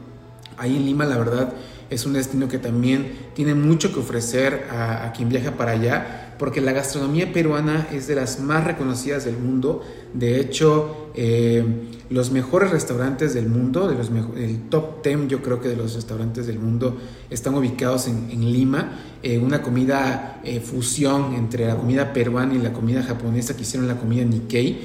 ahí 0.63 0.77
en 0.77 0.87
Lima 0.87 1.05
la 1.05 1.19
verdad 1.19 1.53
es 1.93 2.07
un 2.07 2.15
destino 2.15 2.49
que 2.49 2.59
también 2.59 3.13
tiene 3.35 3.55
mucho 3.55 3.93
que 3.93 4.01
ofrecer 4.01 4.67
a, 4.71 5.13
quien 5.15 5.29
viaja 5.29 5.53
para 5.53 5.73
allá, 5.73 6.35
porque 6.39 6.61
la 6.61 6.73
gastronomía 6.73 7.33
peruana 7.33 7.87
es 7.93 8.07
de 8.07 8.15
las 8.15 8.41
más 8.41 8.65
reconocidas 8.65 9.25
del 9.25 9.37
mundo. 9.37 9.83
De 10.15 10.41
hecho, 10.41 11.11
eh, 11.15 11.65
los 12.09 12.31
mejores 12.31 12.71
restaurantes 12.71 13.35
del 13.35 13.49
mundo, 13.49 13.89
de 13.89 13.95
los 13.97 14.11
el 14.37 14.69
top 14.71 15.05
10 15.05 15.29
yo 15.29 15.43
creo 15.43 15.61
que 15.61 15.69
de 15.69 15.77
los 15.77 15.95
restaurantes 15.95 16.47
del 16.47 16.59
mundo, 16.59 16.97
están 17.31 17.55
ubicados 17.55 18.09
en, 18.09 18.53
Lima. 18.53 18.99
Eh, 19.23 19.39
una 19.39 19.63
comida 19.63 20.41
eh, 20.43 20.61
fusión 20.61 21.35
entre 21.35 21.67
la 21.67 21.77
comida 21.77 22.13
peruana 22.13 22.55
y 22.55 22.59
la 22.59 22.73
comida 22.73 23.03
japonesa 23.03 23.55
que 23.55 23.63
hicieron 23.63 23.87
la 23.87 23.97
comida 23.97 24.25
Nikkei. 24.25 24.81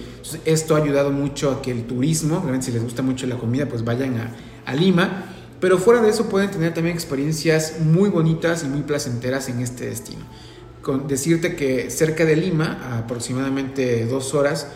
esto 0.46 0.76
ha 0.76 0.80
ayudado 0.80 1.10
mucho 1.12 1.50
a 1.52 1.62
que 1.62 1.72
el 1.72 1.86
turismo, 1.86 2.46
si 2.60 2.72
les 2.72 2.84
gusta 2.84 3.02
mucho 3.02 3.26
la 3.26 3.38
comida, 3.38 3.66
pues 3.68 3.84
vayan 3.84 4.18
a, 4.18 4.32
a 4.66 4.76
Lima 4.76 5.34
pero 5.60 5.78
fuera 5.78 6.02
de 6.02 6.10
eso 6.10 6.30
pueden 6.30 6.52
tener 6.52 6.74
también 6.74 6.96
experiencias 6.96 7.80
muy 7.82 8.10
bonitas 8.10 8.64
y 8.64 8.68
muy 8.68 8.82
placenteras 8.82 9.50
en 9.50 9.60
este 9.62 9.90
destino. 9.90 10.24
Con 10.82 11.08
decirte 11.08 11.56
que 11.56 11.90
cerca 11.90 12.26
de 12.26 12.36
Lima, 12.36 12.80
a 12.84 13.00
aproximadamente 13.00 14.06
dos 14.06 14.34
horas, 14.34 14.68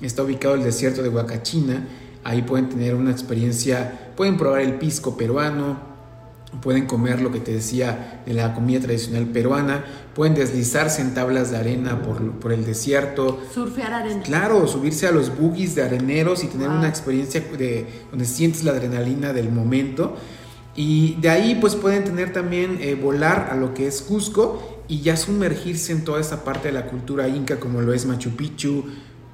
está 0.00 0.22
ubicado 0.22 0.54
el 0.54 0.62
desierto 0.62 1.02
de 1.02 1.08
Huacachina. 1.08 1.86
Ahí 2.24 2.42
pueden 2.42 2.68
tener 2.68 2.94
una 2.94 3.10
experiencia, 3.10 4.12
pueden 4.16 4.36
probar 4.36 4.60
el 4.60 4.74
pisco 4.74 5.16
peruano, 5.16 5.97
pueden 6.62 6.86
comer 6.86 7.20
lo 7.20 7.30
que 7.30 7.40
te 7.40 7.52
decía 7.52 8.22
de 8.26 8.32
la 8.34 8.54
comida 8.54 8.80
tradicional 8.80 9.26
peruana, 9.26 9.84
pueden 10.14 10.34
deslizarse 10.34 11.02
en 11.02 11.14
tablas 11.14 11.50
de 11.50 11.58
arena 11.58 12.02
por, 12.02 12.32
por 12.32 12.52
el 12.52 12.64
desierto. 12.64 13.40
Surfear 13.52 13.92
arena. 13.92 14.22
Claro, 14.22 14.66
subirse 14.66 15.06
a 15.06 15.12
los 15.12 15.36
buggies 15.36 15.74
de 15.74 15.82
areneros 15.82 16.42
y 16.44 16.48
tener 16.48 16.68
una 16.68 16.88
experiencia 16.88 17.40
de, 17.40 17.86
donde 18.10 18.24
sientes 18.24 18.64
la 18.64 18.72
adrenalina 18.72 19.32
del 19.32 19.50
momento. 19.50 20.16
Y 20.74 21.16
de 21.20 21.28
ahí 21.28 21.58
pues 21.60 21.74
pueden 21.74 22.04
tener 22.04 22.32
también 22.32 22.78
eh, 22.80 22.94
volar 22.94 23.48
a 23.50 23.56
lo 23.56 23.74
que 23.74 23.86
es 23.86 24.00
Cusco 24.00 24.84
y 24.86 25.00
ya 25.00 25.16
sumergirse 25.16 25.92
en 25.92 26.04
toda 26.04 26.20
esa 26.20 26.44
parte 26.44 26.68
de 26.68 26.74
la 26.74 26.86
cultura 26.86 27.28
inca 27.28 27.58
como 27.58 27.80
lo 27.80 27.92
es 27.92 28.06
Machu 28.06 28.30
Picchu, 28.30 28.84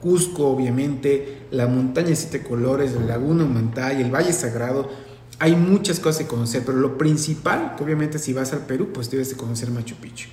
Cusco 0.00 0.48
obviamente, 0.48 1.46
la 1.50 1.66
montaña 1.66 2.09
de 2.09 2.16
siete 2.16 2.42
colores, 2.42 2.92
la 2.92 3.07
laguna 3.07 3.44
Humantay, 3.44 4.03
el 4.03 4.14
Valle 4.14 4.33
Sagrado 4.33 4.90
hay 5.38 5.57
muchas 5.57 6.01
cosas 6.01 6.23
que 6.23 6.27
conocer, 6.29 6.62
pero 6.64 6.79
lo 6.79 6.97
principal, 6.97 7.77
obviamente 7.81 8.18
si 8.18 8.33
vas 8.33 8.53
al 8.53 8.66
Perú, 8.66 8.90
pues 8.92 9.11
debes 9.11 9.31
de 9.31 9.37
conocer 9.37 9.70
Machu 9.70 9.97
Picchu. 9.97 10.29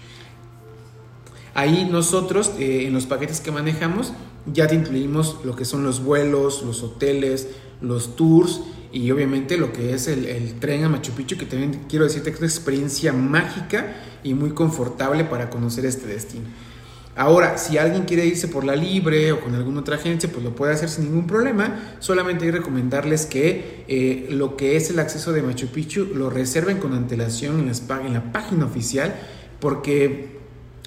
Ahí 1.53 1.87
nosotros, 1.91 2.53
eh, 2.59 2.85
en 2.87 2.93
los 2.93 3.05
paquetes 3.05 3.41
que 3.41 3.51
manejamos, 3.51 4.13
ya 4.45 4.67
te 4.67 4.75
incluimos 4.75 5.37
lo 5.43 5.55
que 5.55 5.65
son 5.65 5.83
los 5.83 6.03
vuelos, 6.03 6.63
los 6.63 6.81
hoteles, 6.83 7.49
los 7.81 8.15
tours 8.15 8.61
y 8.91 9.11
obviamente 9.11 9.57
lo 9.57 9.73
que 9.73 9.93
es 9.93 10.07
el, 10.07 10.25
el, 10.25 10.59
tren 10.59 10.83
a 10.83 10.89
Machu 10.89 11.11
Picchu, 11.11 11.37
que 11.37 11.45
también 11.45 11.85
quiero 11.89 12.05
decirte 12.05 12.29
que 12.31 12.35
es 12.35 12.41
una 12.41 12.49
experiencia 12.49 13.13
mágica 13.13 13.95
y 14.23 14.33
muy 14.33 14.51
confortable 14.51 15.25
para 15.25 15.49
conocer 15.49 15.85
este 15.85 16.07
destino. 16.07 16.45
Ahora, 17.15 17.57
si 17.57 17.77
alguien 17.77 18.03
quiere 18.03 18.25
irse 18.25 18.47
por 18.47 18.63
la 18.63 18.75
libre 18.75 19.33
o 19.33 19.41
con 19.41 19.53
alguna 19.53 19.81
otra 19.81 19.95
agencia, 19.95 20.29
pues 20.31 20.43
lo 20.43 20.55
puede 20.55 20.73
hacer 20.73 20.89
sin 20.89 21.05
ningún 21.05 21.27
problema. 21.27 21.95
Solamente 21.99 22.45
hay 22.45 22.51
recomendarles 22.51 23.25
que 23.25 23.83
eh, 23.87 24.27
lo 24.29 24.55
que 24.55 24.77
es 24.77 24.89
el 24.89 24.99
acceso 24.99 25.33
de 25.33 25.41
Machu 25.41 25.67
Picchu 25.67 26.05
lo 26.15 26.29
reserven 26.29 26.77
con 26.77 26.93
antelación 26.93 27.59
en, 27.59 28.13
la 28.13 28.31
página 28.31 28.65
oficial, 28.65 29.13
porque 29.59 30.39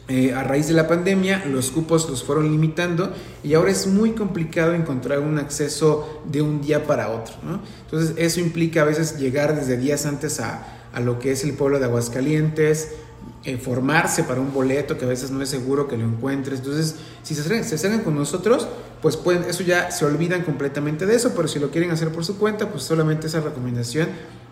eh, 0.06 0.34
a 0.34 0.44
raíz 0.44 0.68
de 0.68 0.74
la 0.74 0.86
pandemia 0.86 1.46
los 1.46 1.70
cupos 1.70 2.10
los 2.10 2.24
fueron 2.24 2.50
limitando 2.50 3.14
y 3.42 3.54
ahora 3.54 3.70
es 3.70 3.86
muy 3.86 4.10
complicado 4.10 4.74
encontrar 4.74 5.20
un 5.20 5.38
acceso 5.38 6.22
de 6.30 6.42
un 6.42 6.60
día 6.60 6.86
para 6.86 7.08
otro. 7.08 7.34
Entonces 7.84 8.14
eso 8.18 8.40
implica 8.40 8.82
a 8.82 8.84
veces 8.84 9.18
llegar 9.18 9.58
desde 9.58 9.78
días 9.78 10.04
antes 10.04 10.40
a, 10.40 10.70
lo 11.02 11.18
que 11.18 11.32
es 11.32 11.42
el 11.42 11.54
pueblo 11.54 11.78
de 11.78 11.86
Aguascalientes, 11.86 12.90
eh, 13.44 13.58
formarse 13.58 14.24
para 14.24 14.40
un 14.40 14.54
boleto 14.54 14.96
que 14.96 15.04
a 15.04 15.08
veces 15.08 15.30
no 15.30 15.42
es 15.42 15.50
seguro 15.50 15.86
que 15.86 15.98
lo 15.98 16.04
encuentres. 16.04 16.60
Entonces 16.60 16.96
si 17.22 17.34
se 17.34 17.42
acercan, 17.42 18.00
con 18.00 18.14
nosotros, 18.14 18.66
pues 19.02 19.16
pueden, 19.16 19.44
eso 19.44 19.62
ya 19.62 19.90
se 19.90 20.04
olvidan 20.04 20.44
completamente 20.44 21.04
de 21.04 21.14
eso, 21.14 21.32
pero 21.36 21.46
si 21.46 21.58
lo 21.58 21.70
quieren 21.70 21.90
hacer 21.90 22.08
por 22.08 22.24
su 22.24 22.38
cuenta, 22.38 22.70
pues 22.70 22.84
solamente 22.84 23.26
esa 23.26 23.40
recomendación 23.40 24.08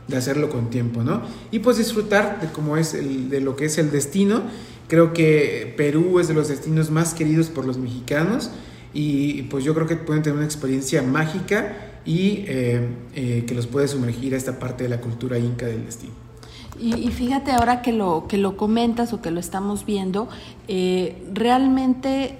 de 0.09 0.17
hacerlo 0.17 0.51
con 0.51 0.69
tiempo, 0.69 1.03
¿no? 1.03 1.23
Y 1.51 1.61
pues 1.61 1.79
disfrutar 1.79 2.41
de 2.41 2.49
cómo 2.49 2.77
es 2.77 2.93
el, 2.93 3.31
de 3.31 3.41
lo 3.41 3.57
que 3.57 3.65
es 3.67 3.79
el 3.79 3.91
destino. 3.91 4.43
Creo 4.89 5.13
que 5.13 5.73
Perú 5.77 6.21
es 6.21 6.29
de 6.29 6.35
los 6.35 6.49
destinos 6.49 6.91
más 6.91 7.15
queridos 7.15 7.49
por 7.49 7.65
los 7.65 7.79
mexicanos 7.79 8.51
y 8.93 9.45
pues 9.45 9.65
yo 9.65 9.75
creo 9.75 9.87
que 9.87 9.97
pueden 9.97 10.23
tener 10.23 10.37
una 10.37 10.45
experiencia 10.45 11.03
mágica 11.03 12.01
y 12.05 12.45
eh, 12.47 12.89
eh, 13.15 13.45
que 13.47 13.55
los 13.55 13.67
puede 13.67 13.89
sumergir 13.89 14.35
a 14.35 14.37
esta 14.37 14.59
parte 14.59 14.85
de 14.85 14.91
la 14.91 15.01
cultura 15.01 15.39
inca 15.39 15.67
del 15.67 15.87
destino. 15.87 16.22
Y, 16.83 17.09
fíjate 17.11 17.53
ahora 17.53 17.81
que 17.81 17.93
lo, 17.93 18.27
que 18.27 18.39
lo 18.39 18.57
comentas 18.57 19.13
o 19.13 19.23
que 19.23 19.31
lo 19.31 19.39
estamos 19.39 19.87
viendo, 19.87 20.29
eh, 20.67 21.25
realmente 21.33 22.39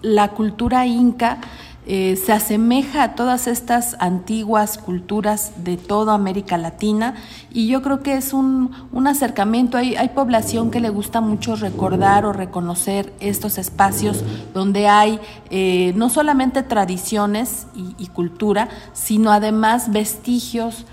la 0.00 0.28
cultura 0.28 0.86
inca 0.86 1.40
eh, 1.86 2.14
se 2.14 2.32
asemeja 2.32 3.02
a 3.02 3.14
todas 3.16 3.48
estas 3.48 3.96
antiguas 3.98 4.78
culturas 4.78 5.64
de 5.64 5.76
toda 5.76 6.14
América 6.14 6.56
Latina 6.56 7.14
y 7.50 7.66
yo 7.66 7.82
creo 7.82 8.00
que 8.00 8.14
es 8.14 8.32
un, 8.32 8.70
acercamiento, 9.08 9.76
hay, 9.76 9.96
hay, 9.96 10.10
población 10.10 10.70
que 10.70 10.78
le 10.78 10.90
gusta 10.90 11.20
mucho 11.20 11.56
recordar 11.56 12.26
o 12.26 12.32
reconocer 12.32 13.12
estos 13.18 13.58
espacios 13.58 14.22
donde 14.54 14.86
hay 14.86 15.18
eh, 15.50 15.92
no 15.96 16.10
solamente 16.10 16.62
tradiciones 16.62 17.66
y 17.74 18.06
cultura, 18.08 18.68
sino 18.92 19.32
además 19.32 19.90
vestigios, 19.90 20.84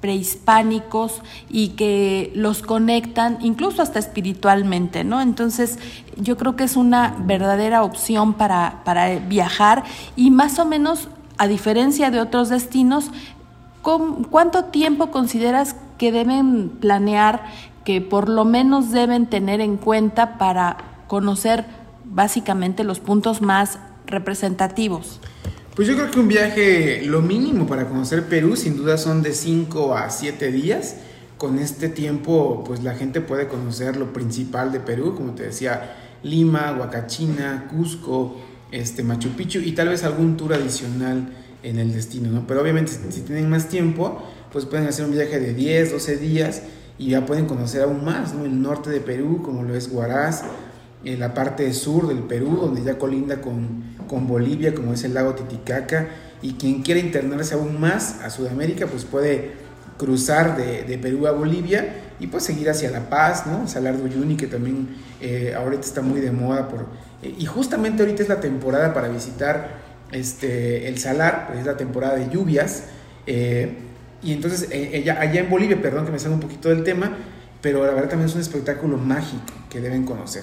prehispánicos 0.00 1.20
y 1.48 1.70
que 1.70 2.32
los 2.34 2.62
conectan 2.62 3.38
incluso 3.40 3.82
hasta 3.82 3.98
espiritualmente, 3.98 5.04
¿no? 5.04 5.20
Entonces 5.20 5.78
yo 6.16 6.36
creo 6.36 6.56
que 6.56 6.64
es 6.64 6.76
una 6.76 7.16
verdadera 7.20 7.82
opción 7.82 8.34
para, 8.34 8.82
para 8.84 9.18
viajar 9.18 9.84
y 10.16 10.30
más 10.30 10.58
o 10.58 10.64
menos, 10.64 11.08
a 11.36 11.46
diferencia 11.46 12.10
de 12.10 12.20
otros 12.20 12.48
destinos, 12.48 13.10
¿cuánto 13.82 14.64
tiempo 14.64 15.10
consideras 15.10 15.76
que 15.96 16.12
deben 16.12 16.68
planear, 16.68 17.44
que 17.84 18.00
por 18.00 18.28
lo 18.28 18.44
menos 18.44 18.90
deben 18.90 19.26
tener 19.26 19.60
en 19.60 19.76
cuenta 19.76 20.38
para 20.38 20.76
conocer 21.08 21.66
básicamente 22.04 22.84
los 22.84 23.00
puntos 23.00 23.40
más 23.40 23.78
representativos? 24.06 25.20
Pues 25.80 25.88
yo 25.88 25.96
creo 25.96 26.10
que 26.10 26.20
un 26.20 26.28
viaje, 26.28 27.02
lo 27.06 27.22
mínimo 27.22 27.66
para 27.66 27.88
conocer 27.88 28.24
Perú, 28.24 28.54
sin 28.54 28.76
duda 28.76 28.98
son 28.98 29.22
de 29.22 29.32
5 29.32 29.96
a 29.96 30.10
7 30.10 30.52
días. 30.52 30.96
Con 31.38 31.58
este 31.58 31.88
tiempo, 31.88 32.62
pues 32.66 32.84
la 32.84 32.94
gente 32.94 33.22
puede 33.22 33.48
conocer 33.48 33.96
lo 33.96 34.12
principal 34.12 34.72
de 34.72 34.80
Perú, 34.80 35.14
como 35.16 35.32
te 35.32 35.44
decía, 35.44 35.96
Lima, 36.22 36.76
Huacachina, 36.78 37.66
Cusco, 37.70 38.36
este, 38.70 39.02
Machu 39.02 39.30
Picchu 39.30 39.60
y 39.60 39.72
tal 39.72 39.88
vez 39.88 40.04
algún 40.04 40.36
tour 40.36 40.52
adicional 40.52 41.32
en 41.62 41.78
el 41.78 41.94
destino, 41.94 42.30
¿no? 42.30 42.46
Pero 42.46 42.60
obviamente 42.60 42.92
si 43.08 43.22
tienen 43.22 43.48
más 43.48 43.70
tiempo, 43.70 44.22
pues 44.52 44.66
pueden 44.66 44.86
hacer 44.86 45.06
un 45.06 45.12
viaje 45.12 45.40
de 45.40 45.54
10, 45.54 45.92
12 45.92 46.18
días 46.18 46.62
y 46.98 47.08
ya 47.08 47.24
pueden 47.24 47.46
conocer 47.46 47.84
aún 47.84 48.04
más, 48.04 48.34
¿no? 48.34 48.44
El 48.44 48.60
norte 48.60 48.90
de 48.90 49.00
Perú, 49.00 49.40
como 49.42 49.62
lo 49.62 49.74
es 49.74 49.88
Huaraz, 49.88 50.42
en 51.06 51.18
la 51.18 51.32
parte 51.32 51.72
sur 51.72 52.06
del 52.06 52.18
Perú, 52.18 52.58
donde 52.60 52.82
ya 52.82 52.98
colinda 52.98 53.40
con, 53.40 53.89
con 54.10 54.26
Bolivia, 54.26 54.74
como 54.74 54.92
es 54.92 55.04
el 55.04 55.14
lago 55.14 55.36
Titicaca, 55.36 56.08
y 56.42 56.54
quien 56.54 56.82
quiera 56.82 56.98
internarse 56.98 57.54
aún 57.54 57.78
más 57.80 58.20
a 58.24 58.30
Sudamérica, 58.30 58.88
pues 58.88 59.04
puede 59.04 59.52
cruzar 59.98 60.56
de, 60.56 60.98
Perú 60.98 61.28
a 61.28 61.30
Bolivia 61.30 61.94
y 62.18 62.26
pues 62.26 62.42
seguir 62.42 62.68
hacia 62.68 62.90
La 62.90 63.08
Paz, 63.08 63.46
¿no? 63.46 63.68
Salar 63.68 63.96
de 63.96 64.02
Uyuni, 64.02 64.36
que 64.36 64.48
también 64.48 64.88
eh, 65.20 65.54
ahorita 65.56 65.82
está 65.82 66.02
muy 66.02 66.20
de 66.20 66.32
moda, 66.32 66.66
por, 66.68 66.86
eh, 67.22 67.32
y 67.38 67.46
justamente 67.46 68.02
ahorita 68.02 68.24
es 68.24 68.28
la 68.28 68.40
temporada 68.40 68.92
para 68.92 69.06
visitar 69.06 69.78
este, 70.10 70.88
el 70.88 70.98
Salar, 70.98 71.46
pues 71.46 71.60
es 71.60 71.66
la 71.66 71.76
temporada 71.76 72.16
de 72.16 72.28
lluvias, 72.30 72.86
eh, 73.28 73.76
y 74.24 74.32
entonces 74.32 74.68
allá 74.72 75.40
en 75.40 75.48
Bolivia, 75.48 75.80
perdón 75.80 76.04
que 76.04 76.10
me 76.10 76.18
salga 76.18 76.34
un 76.34 76.40
poquito 76.40 76.68
del 76.68 76.82
tema, 76.82 77.16
pero 77.62 77.86
la 77.86 77.92
verdad 77.92 78.08
también 78.10 78.28
es 78.28 78.34
un 78.34 78.40
espectáculo 78.40 78.98
mágico 78.98 79.54
que 79.70 79.80
deben 79.80 80.04
conocer. 80.04 80.42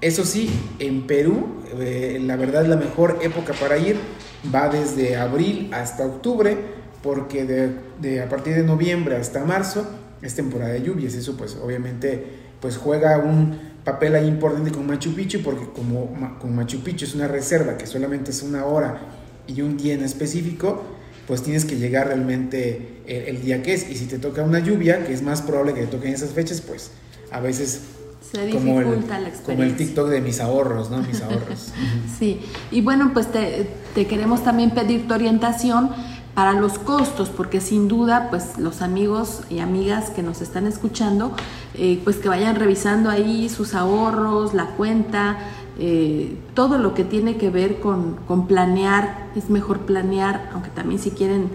Eso 0.00 0.24
sí, 0.24 0.48
en 0.78 1.06
Perú, 1.06 1.46
eh, 1.78 2.18
la 2.24 2.36
verdad 2.36 2.64
la 2.64 2.76
mejor 2.76 3.18
época 3.20 3.52
para 3.52 3.76
ir 3.76 3.96
va 4.54 4.70
desde 4.70 5.16
abril 5.16 5.70
hasta 5.74 6.06
octubre, 6.06 6.56
porque 7.02 7.44
de, 7.44 8.22
a 8.22 8.28
partir 8.28 8.54
de 8.54 8.62
noviembre 8.62 9.16
hasta 9.16 9.44
marzo 9.44 9.86
es 10.22 10.34
temporada 10.34 10.72
de 10.72 10.82
lluvias. 10.82 11.14
Eso 11.14 11.36
pues 11.36 11.54
obviamente 11.62 12.24
pues 12.62 12.78
juega 12.78 13.18
un 13.18 13.58
papel 13.84 14.14
ahí 14.14 14.26
importante 14.26 14.70
con 14.70 14.86
Machu 14.86 15.14
Picchu, 15.14 15.42
porque 15.42 15.66
como 15.74 16.38
con 16.38 16.54
Machu 16.54 16.80
Picchu 16.80 17.04
es 17.04 17.14
una 17.14 17.28
reserva 17.28 17.76
que 17.76 17.86
solamente 17.86 18.30
es 18.30 18.42
una 18.42 18.64
hora 18.64 19.00
y 19.46 19.60
un 19.60 19.76
día 19.76 19.92
en 19.92 20.02
específico, 20.02 20.82
pues 21.26 21.42
tienes 21.42 21.66
que 21.66 21.76
llegar 21.76 22.06
realmente 22.06 23.02
el, 23.06 23.36
el 23.36 23.42
día 23.42 23.62
que 23.62 23.74
es. 23.74 23.90
Y 23.90 23.96
si 23.96 24.06
te 24.06 24.18
toca 24.18 24.42
una 24.44 24.60
lluvia, 24.60 25.04
que 25.04 25.12
es 25.12 25.20
más 25.20 25.42
probable 25.42 25.74
que 25.74 25.82
te 25.82 25.88
toquen 25.88 26.14
esas 26.14 26.30
fechas, 26.30 26.62
pues 26.62 26.90
a 27.30 27.40
veces 27.40 27.82
se 28.20 28.46
dificulta 28.46 28.82
como 28.82 28.94
el, 28.94 29.08
la 29.08 29.28
experiencia. 29.28 29.44
Como 29.44 29.62
el 29.62 29.76
TikTok 29.76 30.08
de 30.08 30.20
mis 30.20 30.40
ahorros, 30.40 30.90
¿no? 30.90 30.98
Mis 30.98 31.20
ahorros. 31.22 31.72
sí, 32.18 32.40
y 32.70 32.80
bueno, 32.80 33.10
pues 33.12 33.28
te, 33.32 33.66
queremos 33.94 34.44
también 34.44 34.70
pedir 34.70 35.08
tu 35.08 35.14
orientación 35.14 35.90
para 36.34 36.52
los 36.52 36.78
costos, 36.78 37.28
porque 37.28 37.60
sin 37.60 37.88
duda, 37.88 38.28
pues 38.30 38.56
los 38.56 38.82
amigos 38.82 39.42
y 39.50 39.58
amigas 39.58 40.10
que 40.10 40.22
nos 40.22 40.40
están 40.40 40.66
escuchando, 40.66 41.34
eh, 41.74 42.00
pues 42.04 42.16
que 42.16 42.28
vayan 42.28 42.54
revisando 42.54 43.10
ahí 43.10 43.48
sus 43.48 43.74
ahorros, 43.74 44.54
la 44.54 44.66
cuenta, 44.76 45.38
eh, 45.78 46.36
todo 46.54 46.78
lo 46.78 46.94
que 46.94 47.04
tiene 47.04 47.36
que 47.36 47.50
ver 47.50 47.80
con, 47.80 48.16
con 48.28 48.46
planear, 48.46 49.26
es 49.34 49.50
mejor 49.50 49.80
planear, 49.80 50.50
aunque 50.52 50.70
también 50.70 51.00
si 51.00 51.10
quieren 51.10 51.50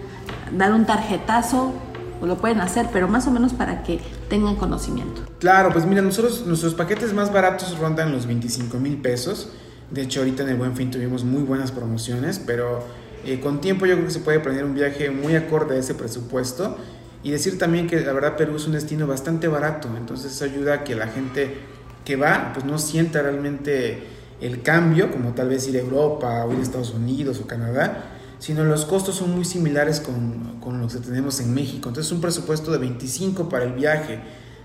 dar 0.56 0.72
un 0.72 0.84
tarjetazo, 0.84 1.72
o 2.20 2.26
lo 2.26 2.36
pueden 2.36 2.60
hacer, 2.60 2.88
pero 2.92 3.08
más 3.08 3.26
o 3.26 3.30
menos 3.30 3.52
para 3.52 3.82
que 3.82 4.00
tengan 4.28 4.56
conocimiento. 4.56 5.22
Claro, 5.38 5.70
pues 5.72 5.86
mira, 5.86 6.02
nosotros, 6.02 6.44
nuestros 6.46 6.74
paquetes 6.74 7.12
más 7.12 7.32
baratos 7.32 7.78
rondan 7.78 8.12
los 8.12 8.26
25 8.26 8.78
mil 8.78 9.00
pesos. 9.00 9.50
De 9.90 10.02
hecho, 10.02 10.20
ahorita 10.20 10.42
en 10.42 10.50
el 10.50 10.56
Buen 10.56 10.74
Fin 10.74 10.90
tuvimos 10.90 11.24
muy 11.24 11.42
buenas 11.42 11.72
promociones, 11.72 12.40
pero 12.44 12.84
eh, 13.24 13.40
con 13.40 13.60
tiempo 13.60 13.86
yo 13.86 13.94
creo 13.94 14.06
que 14.06 14.12
se 14.12 14.20
puede 14.20 14.40
planear 14.40 14.64
un 14.64 14.74
viaje 14.74 15.10
muy 15.10 15.36
acorde 15.36 15.76
a 15.76 15.78
ese 15.78 15.94
presupuesto. 15.94 16.76
Y 17.22 17.30
decir 17.30 17.58
también 17.58 17.88
que 17.88 18.00
la 18.00 18.12
verdad 18.12 18.36
Perú 18.36 18.56
es 18.56 18.66
un 18.66 18.72
destino 18.72 19.06
bastante 19.06 19.48
barato, 19.48 19.88
entonces 19.96 20.32
eso 20.32 20.44
ayuda 20.44 20.74
a 20.74 20.84
que 20.84 20.94
la 20.94 21.08
gente 21.08 21.56
que 22.04 22.14
va 22.14 22.52
pues 22.52 22.64
no 22.64 22.78
sienta 22.78 23.20
realmente 23.20 24.04
el 24.40 24.62
cambio, 24.62 25.10
como 25.10 25.32
tal 25.32 25.48
vez 25.48 25.66
ir 25.66 25.76
a 25.76 25.80
Europa 25.80 26.44
o 26.44 26.52
ir 26.52 26.60
a 26.60 26.62
Estados 26.62 26.94
Unidos 26.94 27.40
o 27.42 27.46
Canadá, 27.48 28.15
sino 28.38 28.64
los 28.64 28.84
costos 28.84 29.16
son 29.16 29.34
muy 29.34 29.44
similares 29.44 30.00
con, 30.00 30.60
con 30.60 30.80
los 30.80 30.94
que 30.94 31.00
tenemos 31.00 31.40
en 31.40 31.54
México. 31.54 31.88
Entonces 31.88 32.12
un 32.12 32.20
presupuesto 32.20 32.70
de 32.72 32.78
25 32.78 33.48
para 33.48 33.64
el 33.64 33.72
viaje, 33.72 34.20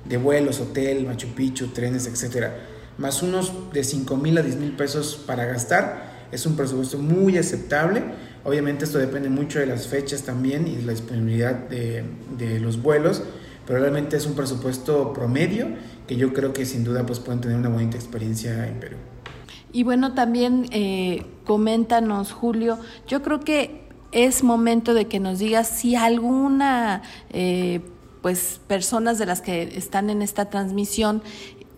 de 0.06 0.18
vuelos, 0.18 0.60
hotel, 0.60 1.06
Machu 1.06 1.28
Picchu, 1.30 1.68
trenes, 1.68 2.08
etcétera, 2.08 2.56
más 2.98 3.22
unos 3.24 3.54
de 3.72 3.84
5 3.84 4.18
mil 4.18 4.38
a 4.38 4.42
10 4.42 4.58
mil 4.58 4.72
pesos 4.76 5.22
para 5.26 5.46
gastar, 5.46 6.28
es 6.32 6.46
un 6.46 6.56
presupuesto 6.56 6.98
muy 6.98 7.38
aceptable. 7.38 8.04
Obviamente 8.44 8.86
esto 8.86 8.98
depende 8.98 9.30
mucho 9.30 9.60
de 9.60 9.68
las 9.68 9.88
fechas 9.88 10.24
también 10.24 10.68
y 10.68 10.76
de 10.76 10.84
la 10.84 10.92
disponibilidad 10.92 11.54
de, 11.54 12.04
de 12.38 12.60
los 12.60 12.82
vuelos, 12.82 13.22
pero 13.68 13.80
realmente 13.80 14.18
es 14.18 14.26
un 14.26 14.34
presupuesto 14.34 15.14
promedio 15.14 15.68
que 16.08 16.16
yo 16.16 16.34
creo 16.34 16.52
que 16.52 16.66
sin 16.66 16.84
duda 16.84 17.06
pues 17.06 17.20
pueden 17.20 17.42
tener 17.42 17.58
una 17.58 17.70
bonita 17.70 17.98
experiencia 17.98 18.68
en 18.68 18.80
Perú. 18.80 18.98
Y 19.74 19.84
bueno, 19.84 20.14
también 20.14 20.68
eh, 20.72 21.26
coméntanos, 21.46 22.32
Julio, 22.32 22.78
yo 23.08 23.22
creo 23.22 23.40
que 23.40 23.82
es 24.12 24.44
momento 24.44 24.94
de 24.94 25.08
que 25.08 25.20
nos 25.20 25.40
digas 25.40 25.68
si 25.68 25.96
alguna, 25.96 27.02
eh, 27.30 27.82
pues, 28.22 28.60
personas 28.68 29.18
de 29.18 29.26
las 29.26 29.42
que 29.42 29.64
están 29.78 30.10
en 30.10 30.22
esta 30.22 30.50
transmisión 30.50 31.24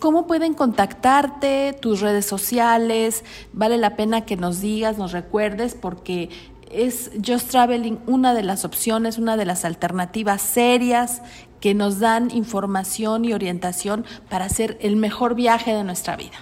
¿Cómo 0.04 0.28
pueden 0.28 0.54
contactarte? 0.54 1.72
¿Tus 1.80 2.02
redes 2.02 2.26
sociales? 2.26 3.24
Vale 3.54 3.78
la 3.78 3.96
pena 3.96 4.26
que 4.26 4.36
nos 4.36 4.60
digas, 4.60 4.98
nos 4.98 5.14
recuerdes, 5.14 5.76
porque 5.76 6.28
es 6.70 7.10
Just 7.26 7.52
Traveling 7.52 8.00
una 8.06 8.34
de 8.34 8.44
las 8.44 8.66
opciones, 8.66 9.18
una 9.18 9.38
de 9.38 9.46
las 9.46 9.64
alternativas 9.64 10.42
serias 10.42 11.22
que 11.62 11.74
nos 11.74 12.00
dan 12.00 12.32
información 12.32 13.24
y 13.24 13.32
orientación 13.32 14.04
para 14.30 14.44
hacer 14.44 14.78
el 14.82 14.98
mejor 14.98 15.36
viaje 15.36 15.74
de 15.74 15.86
nuestra 15.86 16.18
vida. 16.18 16.36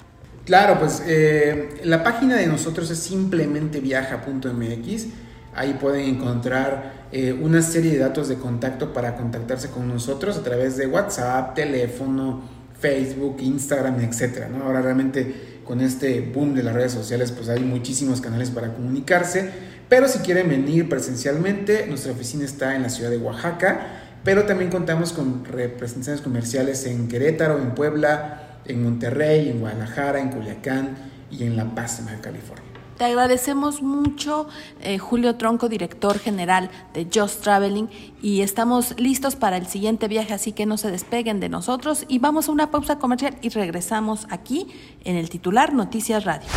Claro, 0.46 0.80
pues 0.80 1.04
eh, 1.06 1.82
la 1.84 2.04
página 2.04 2.36
de 2.36 2.48
nosotros 2.48 2.90
es 2.90 3.00
simplemente 3.00 3.80
viaja.mx. 3.80 5.06
Ahí 5.54 5.78
pueden 5.80 6.16
encontrar 6.16 7.08
eh, 7.12 7.34
una 7.34 7.62
serie 7.62 7.92
de 7.92 8.00
datos 8.00 8.28
de 8.28 8.36
contacto 8.36 8.94
para 8.94 9.16
contactarse 9.16 9.70
con 9.70 9.88
nosotros 9.88 10.38
a 10.38 10.44
través 10.44 10.78
de 10.78 10.88
WhatsApp, 10.88 11.54
teléfono, 11.56 12.42
Facebook, 12.80 13.38
Instagram, 13.42 14.00
etcétera, 14.02 14.48
¿no? 14.50 14.64
Ahora 14.64 14.82
realmente 14.82 15.62
con 15.66 15.82
este 15.82 16.22
boom 16.22 16.56
de 16.56 16.64
las 16.64 16.74
redes 16.74 16.94
sociales, 16.94 17.32
pues 17.32 17.48
hay 17.48 17.60
muchísimos 17.60 18.20
canales 18.20 18.50
para 18.50 18.74
comunicarse, 18.74 19.50
pero 19.88 20.08
si 20.08 20.20
quieren 20.20 20.50
venir 20.50 20.90
presencialmente, 20.90 21.86
nuestra 21.88 22.14
oficina 22.14 22.46
está 22.46 22.76
en 22.76 22.82
la 22.82 22.90
ciudad 22.90 23.12
de 23.12 23.18
Oaxaca, 23.18 24.20
pero 24.24 24.46
también 24.46 24.72
contamos 24.72 25.14
con 25.14 25.46
representaciones 25.46 26.22
comerciales 26.22 26.86
en 26.86 27.08
Querétaro, 27.08 27.60
en 27.60 27.76
Puebla, 27.76 28.51
en 28.66 28.84
Monterrey, 28.84 29.50
en 29.50 29.60
Guadalajara, 29.60 30.20
en 30.20 30.30
Culiacán 30.30 30.96
y 31.30 31.44
en 31.44 31.56
La 31.56 31.66
Paz, 31.66 32.00
en 32.00 32.20
California. 32.20 32.72
Te 32.98 33.06
agradecemos 33.06 33.82
mucho, 33.82 34.48
eh, 34.82 35.00
Julio 35.00 35.36
Tronco, 35.36 35.70
director 35.70 36.20
general 36.20 36.70
de 36.94 37.08
Just 37.12 37.42
Traveling, 37.42 37.90
y 38.22 38.42
estamos 38.42 38.94
listos 39.00 39.36
para 39.36 39.58
el 39.58 39.66
siguiente 39.66 40.08
viaje, 40.08 40.36
así 40.36 40.52
que 40.52 40.68
no 40.68 40.78
se 40.78 40.92
despeguen 40.92 41.40
de 41.40 41.50
nosotros 41.50 42.06
y 42.08 42.20
vamos 42.20 42.48
a 42.48 42.52
una 42.52 42.70
pausa 42.70 43.00
comercial 43.00 43.38
y 43.42 43.50
regresamos 43.50 44.28
aquí 44.30 44.68
en 45.04 45.16
el 45.16 45.32
titular 45.32 45.74
Noticias 45.74 46.26
Radio. 46.26 46.48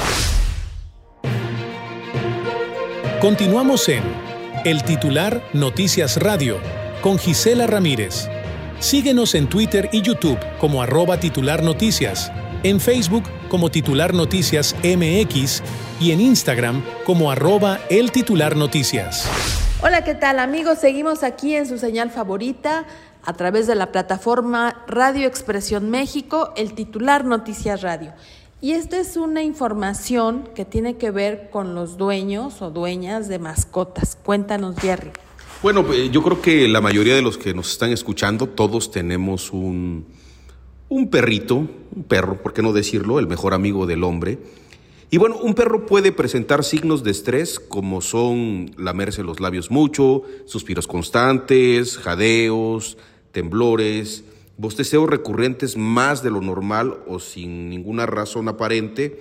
Continuamos 3.22 3.88
en 3.88 4.02
el 4.66 4.82
titular 4.82 5.42
Noticias 5.54 6.18
Radio 6.18 6.58
con 7.00 7.18
Gisela 7.18 7.66
Ramírez. 7.66 8.28
Síguenos 8.80 9.34
en 9.34 9.48
Twitter 9.48 9.88
y 9.92 10.02
YouTube 10.02 10.38
como 10.58 10.82
arroba 10.82 11.18
titular 11.18 11.62
noticias, 11.62 12.30
en 12.62 12.80
Facebook 12.80 13.24
como 13.48 13.70
titular 13.70 14.14
noticias 14.14 14.74
MX 14.82 15.62
y 16.00 16.12
en 16.12 16.20
Instagram 16.20 16.82
como 17.04 17.30
arroba 17.30 17.80
el 17.88 18.10
titular 18.10 18.56
noticias. 18.56 19.28
Hola, 19.82 20.02
¿qué 20.04 20.14
tal 20.14 20.38
amigos? 20.38 20.78
Seguimos 20.78 21.22
aquí 21.22 21.54
en 21.54 21.66
su 21.66 21.78
señal 21.78 22.10
favorita 22.10 22.84
a 23.22 23.32
través 23.32 23.66
de 23.66 23.74
la 23.74 23.92
plataforma 23.92 24.82
Radio 24.86 25.26
Expresión 25.26 25.90
México, 25.90 26.52
el 26.56 26.74
titular 26.74 27.24
Noticias 27.24 27.80
Radio. 27.80 28.12
Y 28.60 28.72
esta 28.72 28.98
es 28.98 29.16
una 29.16 29.42
información 29.42 30.48
que 30.54 30.64
tiene 30.64 30.96
que 30.96 31.10
ver 31.10 31.48
con 31.50 31.74
los 31.74 31.96
dueños 31.96 32.60
o 32.60 32.70
dueñas 32.70 33.28
de 33.28 33.38
mascotas. 33.38 34.16
Cuéntanos, 34.22 34.76
Jerry. 34.76 35.12
Bueno, 35.64 35.82
eh, 35.94 36.10
yo 36.12 36.22
creo 36.22 36.42
que 36.42 36.68
la 36.68 36.82
mayoría 36.82 37.14
de 37.14 37.22
los 37.22 37.38
que 37.38 37.54
nos 37.54 37.72
están 37.72 37.90
escuchando, 37.90 38.46
todos 38.50 38.90
tenemos 38.90 39.50
un, 39.50 40.04
un 40.90 41.08
perrito, 41.08 41.54
un 41.54 42.04
perro, 42.06 42.42
¿por 42.42 42.52
qué 42.52 42.60
no 42.60 42.74
decirlo? 42.74 43.18
El 43.18 43.28
mejor 43.28 43.54
amigo 43.54 43.86
del 43.86 44.04
hombre. 44.04 44.38
Y 45.10 45.16
bueno, 45.16 45.38
un 45.38 45.54
perro 45.54 45.86
puede 45.86 46.12
presentar 46.12 46.64
signos 46.64 47.02
de 47.02 47.12
estrés 47.12 47.58
como 47.58 48.02
son 48.02 48.72
lamerse 48.76 49.22
los 49.22 49.40
labios 49.40 49.70
mucho, 49.70 50.24
suspiros 50.44 50.86
constantes, 50.86 51.96
jadeos, 51.96 52.98
temblores, 53.32 54.24
bosteceos 54.58 55.08
recurrentes 55.08 55.78
más 55.78 56.22
de 56.22 56.30
lo 56.30 56.42
normal 56.42 56.98
o 57.06 57.20
sin 57.20 57.70
ninguna 57.70 58.04
razón 58.04 58.48
aparente, 58.50 59.18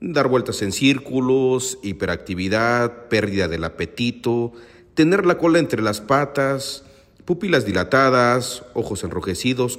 dar 0.00 0.26
vueltas 0.26 0.62
en 0.62 0.72
círculos, 0.72 1.78
hiperactividad, 1.84 3.06
pérdida 3.06 3.46
del 3.46 3.62
apetito, 3.62 4.52
tener 4.96 5.26
la 5.26 5.36
cola 5.36 5.58
entre 5.58 5.82
las 5.82 6.00
patas, 6.00 6.82
pupilas 7.26 7.66
dilatadas, 7.66 8.64
ojos 8.72 9.04
enrojecidos 9.04 9.78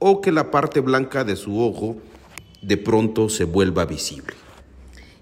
o 0.00 0.20
que 0.20 0.32
la 0.32 0.50
parte 0.50 0.80
blanca 0.80 1.22
de 1.22 1.36
su 1.36 1.60
ojo 1.60 1.96
de 2.60 2.76
pronto 2.76 3.28
se 3.28 3.44
vuelva 3.44 3.84
visible. 3.84 4.34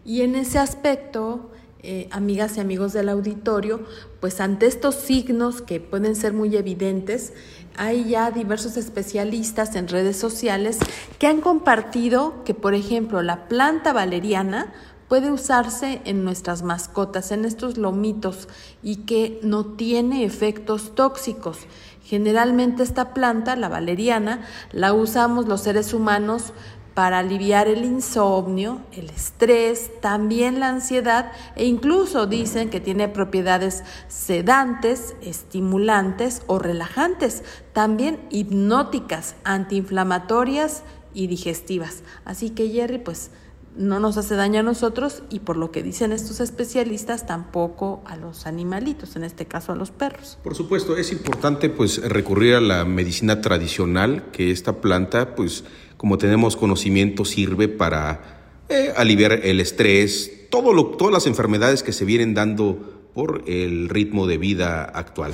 Y 0.06 0.22
en 0.22 0.36
ese 0.36 0.58
aspecto, 0.58 1.50
eh, 1.82 2.08
amigas 2.10 2.56
y 2.56 2.60
amigos 2.60 2.94
del 2.94 3.10
auditorio, 3.10 3.80
pues 4.20 4.40
ante 4.40 4.66
estos 4.66 4.94
signos 4.94 5.60
que 5.60 5.80
pueden 5.80 6.16
ser 6.16 6.32
muy 6.32 6.56
evidentes, 6.56 7.34
hay 7.76 8.08
ya 8.08 8.30
diversos 8.30 8.78
especialistas 8.78 9.76
en 9.76 9.88
redes 9.88 10.16
sociales 10.16 10.78
que 11.18 11.26
han 11.26 11.42
compartido 11.42 12.42
que, 12.44 12.54
por 12.54 12.72
ejemplo, 12.72 13.22
la 13.22 13.48
planta 13.48 13.92
valeriana 13.92 14.72
puede 15.10 15.32
usarse 15.32 16.00
en 16.04 16.22
nuestras 16.22 16.62
mascotas, 16.62 17.32
en 17.32 17.44
estos 17.44 17.76
lomitos, 17.76 18.46
y 18.80 18.98
que 18.98 19.40
no 19.42 19.66
tiene 19.66 20.24
efectos 20.24 20.94
tóxicos. 20.94 21.58
Generalmente 22.04 22.84
esta 22.84 23.12
planta, 23.12 23.56
la 23.56 23.68
valeriana, 23.68 24.46
la 24.70 24.92
usamos 24.92 25.48
los 25.48 25.62
seres 25.62 25.94
humanos 25.94 26.52
para 26.94 27.18
aliviar 27.18 27.66
el 27.66 27.84
insomnio, 27.84 28.82
el 28.92 29.10
estrés, 29.10 29.90
también 30.00 30.60
la 30.60 30.68
ansiedad 30.68 31.32
e 31.56 31.64
incluso 31.64 32.28
dicen 32.28 32.70
que 32.70 32.78
tiene 32.78 33.08
propiedades 33.08 33.82
sedantes, 34.06 35.16
estimulantes 35.22 36.42
o 36.46 36.60
relajantes, 36.60 37.42
también 37.72 38.20
hipnóticas, 38.30 39.34
antiinflamatorias 39.42 40.84
y 41.12 41.26
digestivas. 41.26 42.04
Así 42.24 42.50
que 42.50 42.68
Jerry, 42.68 42.98
pues 42.98 43.32
no 43.76 44.00
nos 44.00 44.16
hace 44.16 44.34
daño 44.34 44.60
a 44.60 44.62
nosotros 44.62 45.22
y 45.30 45.40
por 45.40 45.56
lo 45.56 45.70
que 45.70 45.82
dicen 45.82 46.12
estos 46.12 46.40
especialistas 46.40 47.26
tampoco 47.26 48.02
a 48.04 48.16
los 48.16 48.46
animalitos, 48.46 49.16
en 49.16 49.24
este 49.24 49.46
caso 49.46 49.72
a 49.72 49.76
los 49.76 49.90
perros. 49.90 50.38
Por 50.42 50.54
supuesto, 50.54 50.96
es 50.96 51.12
importante 51.12 51.70
pues 51.70 52.02
recurrir 52.02 52.54
a 52.54 52.60
la 52.60 52.84
medicina 52.84 53.40
tradicional, 53.40 54.30
que 54.32 54.50
esta 54.50 54.80
planta 54.80 55.34
pues 55.34 55.64
como 55.96 56.18
tenemos 56.18 56.56
conocimiento 56.56 57.24
sirve 57.24 57.68
para 57.68 58.64
eh, 58.68 58.92
aliviar 58.96 59.32
el 59.32 59.60
estrés, 59.60 60.48
todo 60.50 60.72
lo, 60.72 60.86
todas 60.86 61.12
las 61.12 61.26
enfermedades 61.26 61.82
que 61.82 61.92
se 61.92 62.04
vienen 62.04 62.34
dando 62.34 63.10
por 63.14 63.44
el 63.46 63.88
ritmo 63.88 64.26
de 64.26 64.38
vida 64.38 64.84
actual. 64.84 65.32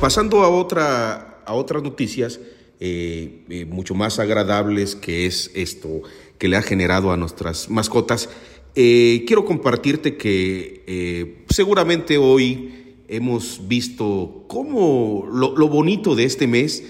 Pasando 0.00 0.42
a, 0.42 0.48
otra, 0.48 1.42
a 1.44 1.54
otras 1.54 1.82
noticias 1.82 2.40
eh, 2.80 3.44
eh, 3.48 3.64
mucho 3.64 3.94
más 3.94 4.20
agradables 4.20 4.94
que 4.94 5.26
es 5.26 5.50
esto 5.54 6.02
que 6.38 6.48
le 6.48 6.56
ha 6.56 6.62
generado 6.62 7.12
a 7.12 7.16
nuestras 7.16 7.68
mascotas. 7.68 8.28
Eh, 8.74 9.24
quiero 9.26 9.44
compartirte 9.44 10.16
que 10.16 10.84
eh, 10.86 11.44
seguramente 11.48 12.16
hoy 12.16 12.94
hemos 13.08 13.66
visto 13.66 14.44
cómo 14.46 15.26
lo, 15.32 15.68
bonito 15.68 16.14
de 16.14 16.24
este 16.24 16.46
mes 16.46 16.84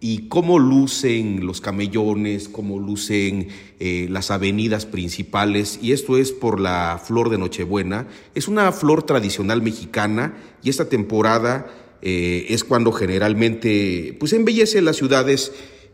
y 0.00 0.28
cómo 0.28 0.58
lucen 0.58 1.46
los 1.46 1.60
camellones, 1.60 2.48
cómo 2.48 2.78
lucen 2.78 3.48
eh, 3.78 4.06
las 4.10 4.30
avenidas 4.30 4.86
principales, 4.86 5.78
y 5.80 5.92
esto 5.92 6.16
es 6.16 6.32
por 6.32 6.58
la 6.58 7.00
flor 7.02 7.30
de 7.30 7.38
Nochebuena. 7.38 8.08
Es 8.34 8.48
una 8.48 8.72
flor 8.72 9.04
tradicional 9.04 9.62
mexicana 9.62 10.36
y 10.62 10.70
esta 10.70 10.88
temporada 10.88 11.74
es 12.02 12.64
cuando 12.64 12.92
generalmente 12.92 14.16
pues, 14.18 14.32
embellece 14.32 14.80
las 14.80 14.96
ciudades 14.96 15.52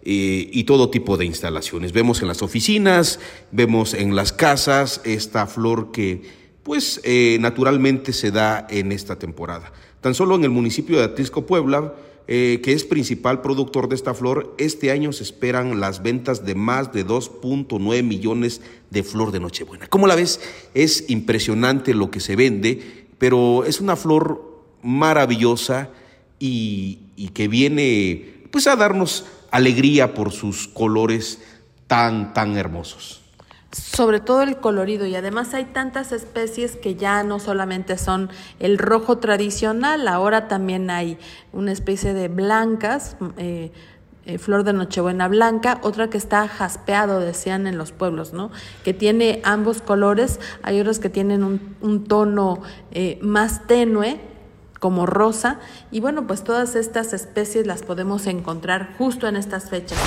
eh, 0.09 0.51
y 0.53 0.63
todo 0.63 0.89
tipo 0.89 1.17
de 1.17 1.25
instalaciones. 1.25 1.93
Vemos 1.93 2.23
en 2.23 2.29
las 2.29 2.41
oficinas, 2.41 3.19
vemos 3.51 3.93
en 3.93 4.15
las 4.15 4.33
casas 4.33 5.01
esta 5.03 5.49
flor 5.49 5.91
que 5.91 6.23
pues 6.63 7.01
eh, 7.03 7.39
naturalmente 7.41 8.13
se 8.13 8.31
da 8.31 8.69
en 8.71 8.93
esta 8.93 9.19
temporada. 9.19 9.73
Tan 10.01 10.15
solo 10.15 10.37
en 10.37 10.45
el 10.45 10.51
municipio 10.51 10.99
de 10.99 11.03
Atlisco, 11.03 11.45
Puebla, 11.45 11.93
eh, 12.29 12.61
que 12.63 12.73
es 12.73 12.85
principal 12.85 13.43
productor 13.43 13.89
de 13.89 13.97
esta 13.97 14.15
flor, 14.15 14.55
este 14.59 14.93
año 14.93 15.13
se 15.13 15.25
esperan 15.25 15.81
las 15.81 16.05
ventas 16.05 16.47
de 16.47 16.55
más 16.55 16.93
de 16.93 17.05
2.9 17.05 18.05
millones 18.05 18.61
de 18.91 19.03
flor 19.03 19.33
de 19.33 19.41
Nochebuena. 19.41 19.89
Como 19.89 20.07
la 20.07 20.15
ves? 20.15 20.39
Es 20.73 21.11
impresionante 21.11 21.95
lo 21.95 22.13
que 22.13 22.21
se 22.21 22.37
vende, 22.37 23.09
pero 23.19 23.65
es 23.65 23.81
una 23.81 23.97
flor 23.97 24.63
maravillosa 24.85 25.91
y, 26.39 27.01
y 27.17 27.31
que 27.31 27.49
viene 27.49 28.37
pues 28.53 28.69
a 28.69 28.77
darnos 28.77 29.25
alegría 29.51 30.15
por 30.15 30.33
sus 30.33 30.69
colores 30.69 31.41
tan, 31.87 32.33
tan 32.35 32.57
hermosos. 32.57 33.23
Sobre 33.73 34.21
todo 34.21 34.43
el 34.43 34.57
colorido 34.57 35.07
y 35.07 35.15
además 35.17 35.53
hay 35.53 35.67
tantas 35.67 36.13
especies 36.13 36.77
que 36.77 36.95
ya 36.95 37.23
no 37.25 37.39
solamente 37.39 37.99
son 37.99 38.31
el 38.59 38.79
rojo 38.79 39.19
tradicional, 39.19 40.09
ahora 40.09 40.49
también 40.49 40.89
hay 40.89 41.19
una 41.53 41.73
especie 41.73 42.15
de 42.15 42.29
blancas, 42.29 43.17
eh, 43.37 43.73
eh, 44.25 44.39
flor 44.39 44.65
de 44.65 44.73
Nochebuena 44.73 45.29
blanca, 45.29 45.79
otra 45.83 46.09
que 46.11 46.19
está 46.19 46.49
jaspeado, 46.49 47.21
decían 47.21 47.67
en 47.67 47.77
los 47.77 47.93
pueblos, 47.93 48.33
¿no? 48.33 48.51
Que 48.83 48.95
tiene 48.95 49.41
ambos 49.45 49.83
colores, 49.83 50.41
hay 50.63 50.81
otros 50.81 50.99
que 50.99 51.11
tienen 51.11 51.45
un, 51.45 52.05
tono 52.05 52.63
eh, 52.93 53.19
más 53.23 53.67
tenue, 53.69 54.21
como 54.79 55.07
rosa. 55.07 55.61
Y 55.91 56.01
bueno, 56.01 56.27
pues 56.27 56.45
todas 56.45 56.77
estas 56.77 57.13
especies 57.13 57.67
las 57.67 57.83
podemos 57.83 58.27
encontrar 58.27 58.95
justo 58.99 59.27
en 59.29 59.37
estas 59.37 59.71
fechas. 59.71 59.99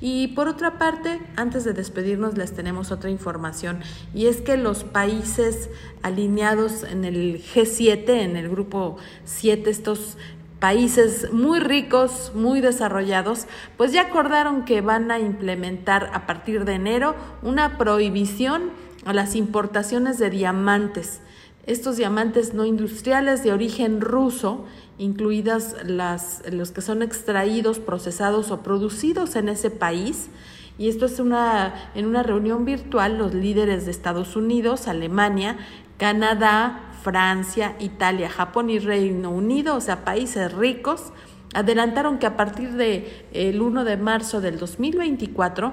Y 0.00 0.28
por 0.28 0.46
otra 0.46 0.78
parte, 0.78 1.20
antes 1.34 1.64
de 1.64 1.72
despedirnos 1.72 2.36
les 2.36 2.52
tenemos 2.52 2.92
otra 2.92 3.10
información. 3.10 3.80
Y 4.14 4.26
es 4.26 4.40
que 4.40 4.56
los 4.56 4.84
países 4.84 5.70
alineados 6.02 6.84
en 6.84 7.04
el 7.04 7.42
G7, 7.42 8.08
en 8.08 8.36
el 8.36 8.48
grupo 8.48 8.96
7, 9.24 9.68
estos 9.68 10.16
países 10.60 11.32
muy 11.32 11.60
ricos, 11.60 12.32
muy 12.34 12.60
desarrollados, 12.60 13.46
pues 13.76 13.92
ya 13.92 14.02
acordaron 14.02 14.64
que 14.64 14.80
van 14.80 15.10
a 15.10 15.18
implementar 15.18 16.10
a 16.14 16.26
partir 16.26 16.64
de 16.64 16.74
enero 16.74 17.14
una 17.42 17.78
prohibición 17.78 18.70
a 19.04 19.12
las 19.12 19.34
importaciones 19.36 20.18
de 20.18 20.30
diamantes 20.30 21.20
estos 21.68 21.98
diamantes 21.98 22.54
no 22.54 22.64
industriales 22.64 23.44
de 23.44 23.52
origen 23.52 24.00
ruso, 24.00 24.64
incluidas 24.96 25.76
las, 25.84 26.42
los 26.50 26.70
que 26.70 26.80
son 26.80 27.02
extraídos, 27.02 27.78
procesados 27.78 28.50
o 28.50 28.62
producidos 28.62 29.36
en 29.36 29.50
ese 29.50 29.70
país. 29.70 30.30
Y 30.78 30.88
esto 30.88 31.04
es 31.04 31.20
una, 31.20 31.90
en 31.94 32.06
una 32.06 32.22
reunión 32.22 32.64
virtual, 32.64 33.18
los 33.18 33.34
líderes 33.34 33.84
de 33.84 33.90
Estados 33.90 34.34
Unidos, 34.34 34.88
Alemania, 34.88 35.58
Canadá, 35.98 36.90
Francia, 37.02 37.76
Italia, 37.80 38.30
Japón 38.30 38.70
y 38.70 38.78
Reino 38.78 39.30
Unido, 39.30 39.76
o 39.76 39.80
sea, 39.82 40.06
países 40.06 40.50
ricos, 40.54 41.12
adelantaron 41.52 42.18
que 42.18 42.26
a 42.26 42.36
partir 42.36 42.72
del 42.72 43.04
el 43.32 43.60
1 43.60 43.84
de 43.84 43.96
marzo 43.98 44.40
del 44.40 44.58
2024 44.58 45.72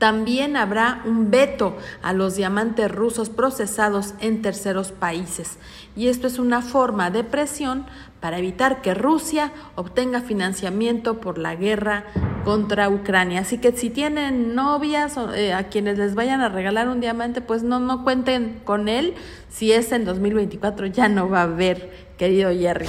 también 0.00 0.56
habrá 0.56 1.02
un 1.04 1.30
veto 1.30 1.76
a 2.02 2.14
los 2.14 2.34
diamantes 2.34 2.90
rusos 2.90 3.28
procesados 3.28 4.14
en 4.20 4.40
terceros 4.40 4.92
países. 4.92 5.58
Y 5.94 6.08
esto 6.08 6.26
es 6.26 6.38
una 6.38 6.62
forma 6.62 7.10
de 7.10 7.22
presión 7.22 7.84
para 8.18 8.38
evitar 8.38 8.80
que 8.80 8.94
Rusia 8.94 9.52
obtenga 9.74 10.22
financiamiento 10.22 11.20
por 11.20 11.36
la 11.36 11.54
guerra 11.54 12.06
contra 12.46 12.88
Ucrania. 12.88 13.40
Así 13.40 13.58
que 13.58 13.72
si 13.72 13.90
tienen 13.90 14.54
novias 14.54 15.18
eh, 15.34 15.52
a 15.52 15.68
quienes 15.68 15.98
les 15.98 16.14
vayan 16.14 16.40
a 16.40 16.48
regalar 16.48 16.88
un 16.88 17.00
diamante, 17.00 17.42
pues 17.42 17.62
no, 17.62 17.78
no 17.78 18.02
cuenten 18.02 18.62
con 18.64 18.88
él. 18.88 19.12
Si 19.50 19.70
es 19.70 19.92
en 19.92 20.06
2024 20.06 20.86
ya 20.86 21.10
no 21.10 21.28
va 21.28 21.40
a 21.40 21.44
haber, 21.44 21.90
querido 22.16 22.50
Jerry. 22.50 22.86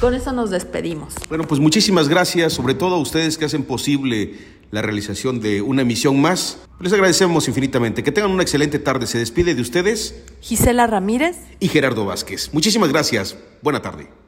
Con 0.00 0.12
eso 0.12 0.32
nos 0.32 0.50
despedimos. 0.50 1.14
Bueno, 1.30 1.44
pues 1.44 1.62
muchísimas 1.62 2.10
gracias, 2.10 2.52
sobre 2.52 2.74
todo 2.74 2.96
a 2.96 2.98
ustedes 2.98 3.38
que 3.38 3.46
hacen 3.46 3.64
posible 3.64 4.60
la 4.72 4.82
realización 4.82 5.40
de 5.40 5.62
una 5.62 5.82
emisión 5.82 6.20
más. 6.20 6.58
Les 6.80 6.92
agradecemos 6.92 7.46
infinitamente. 7.46 8.02
Que 8.02 8.10
tengan 8.10 8.32
una 8.32 8.42
excelente 8.42 8.80
tarde. 8.80 9.06
Se 9.06 9.18
despide 9.18 9.54
de 9.54 9.62
ustedes 9.62 10.24
Gisela 10.40 10.88
Ramírez 10.88 11.36
y 11.60 11.68
Gerardo 11.68 12.04
Vázquez. 12.04 12.50
Muchísimas 12.52 12.88
gracias. 12.88 13.36
Buena 13.62 13.80
tarde. 13.80 14.21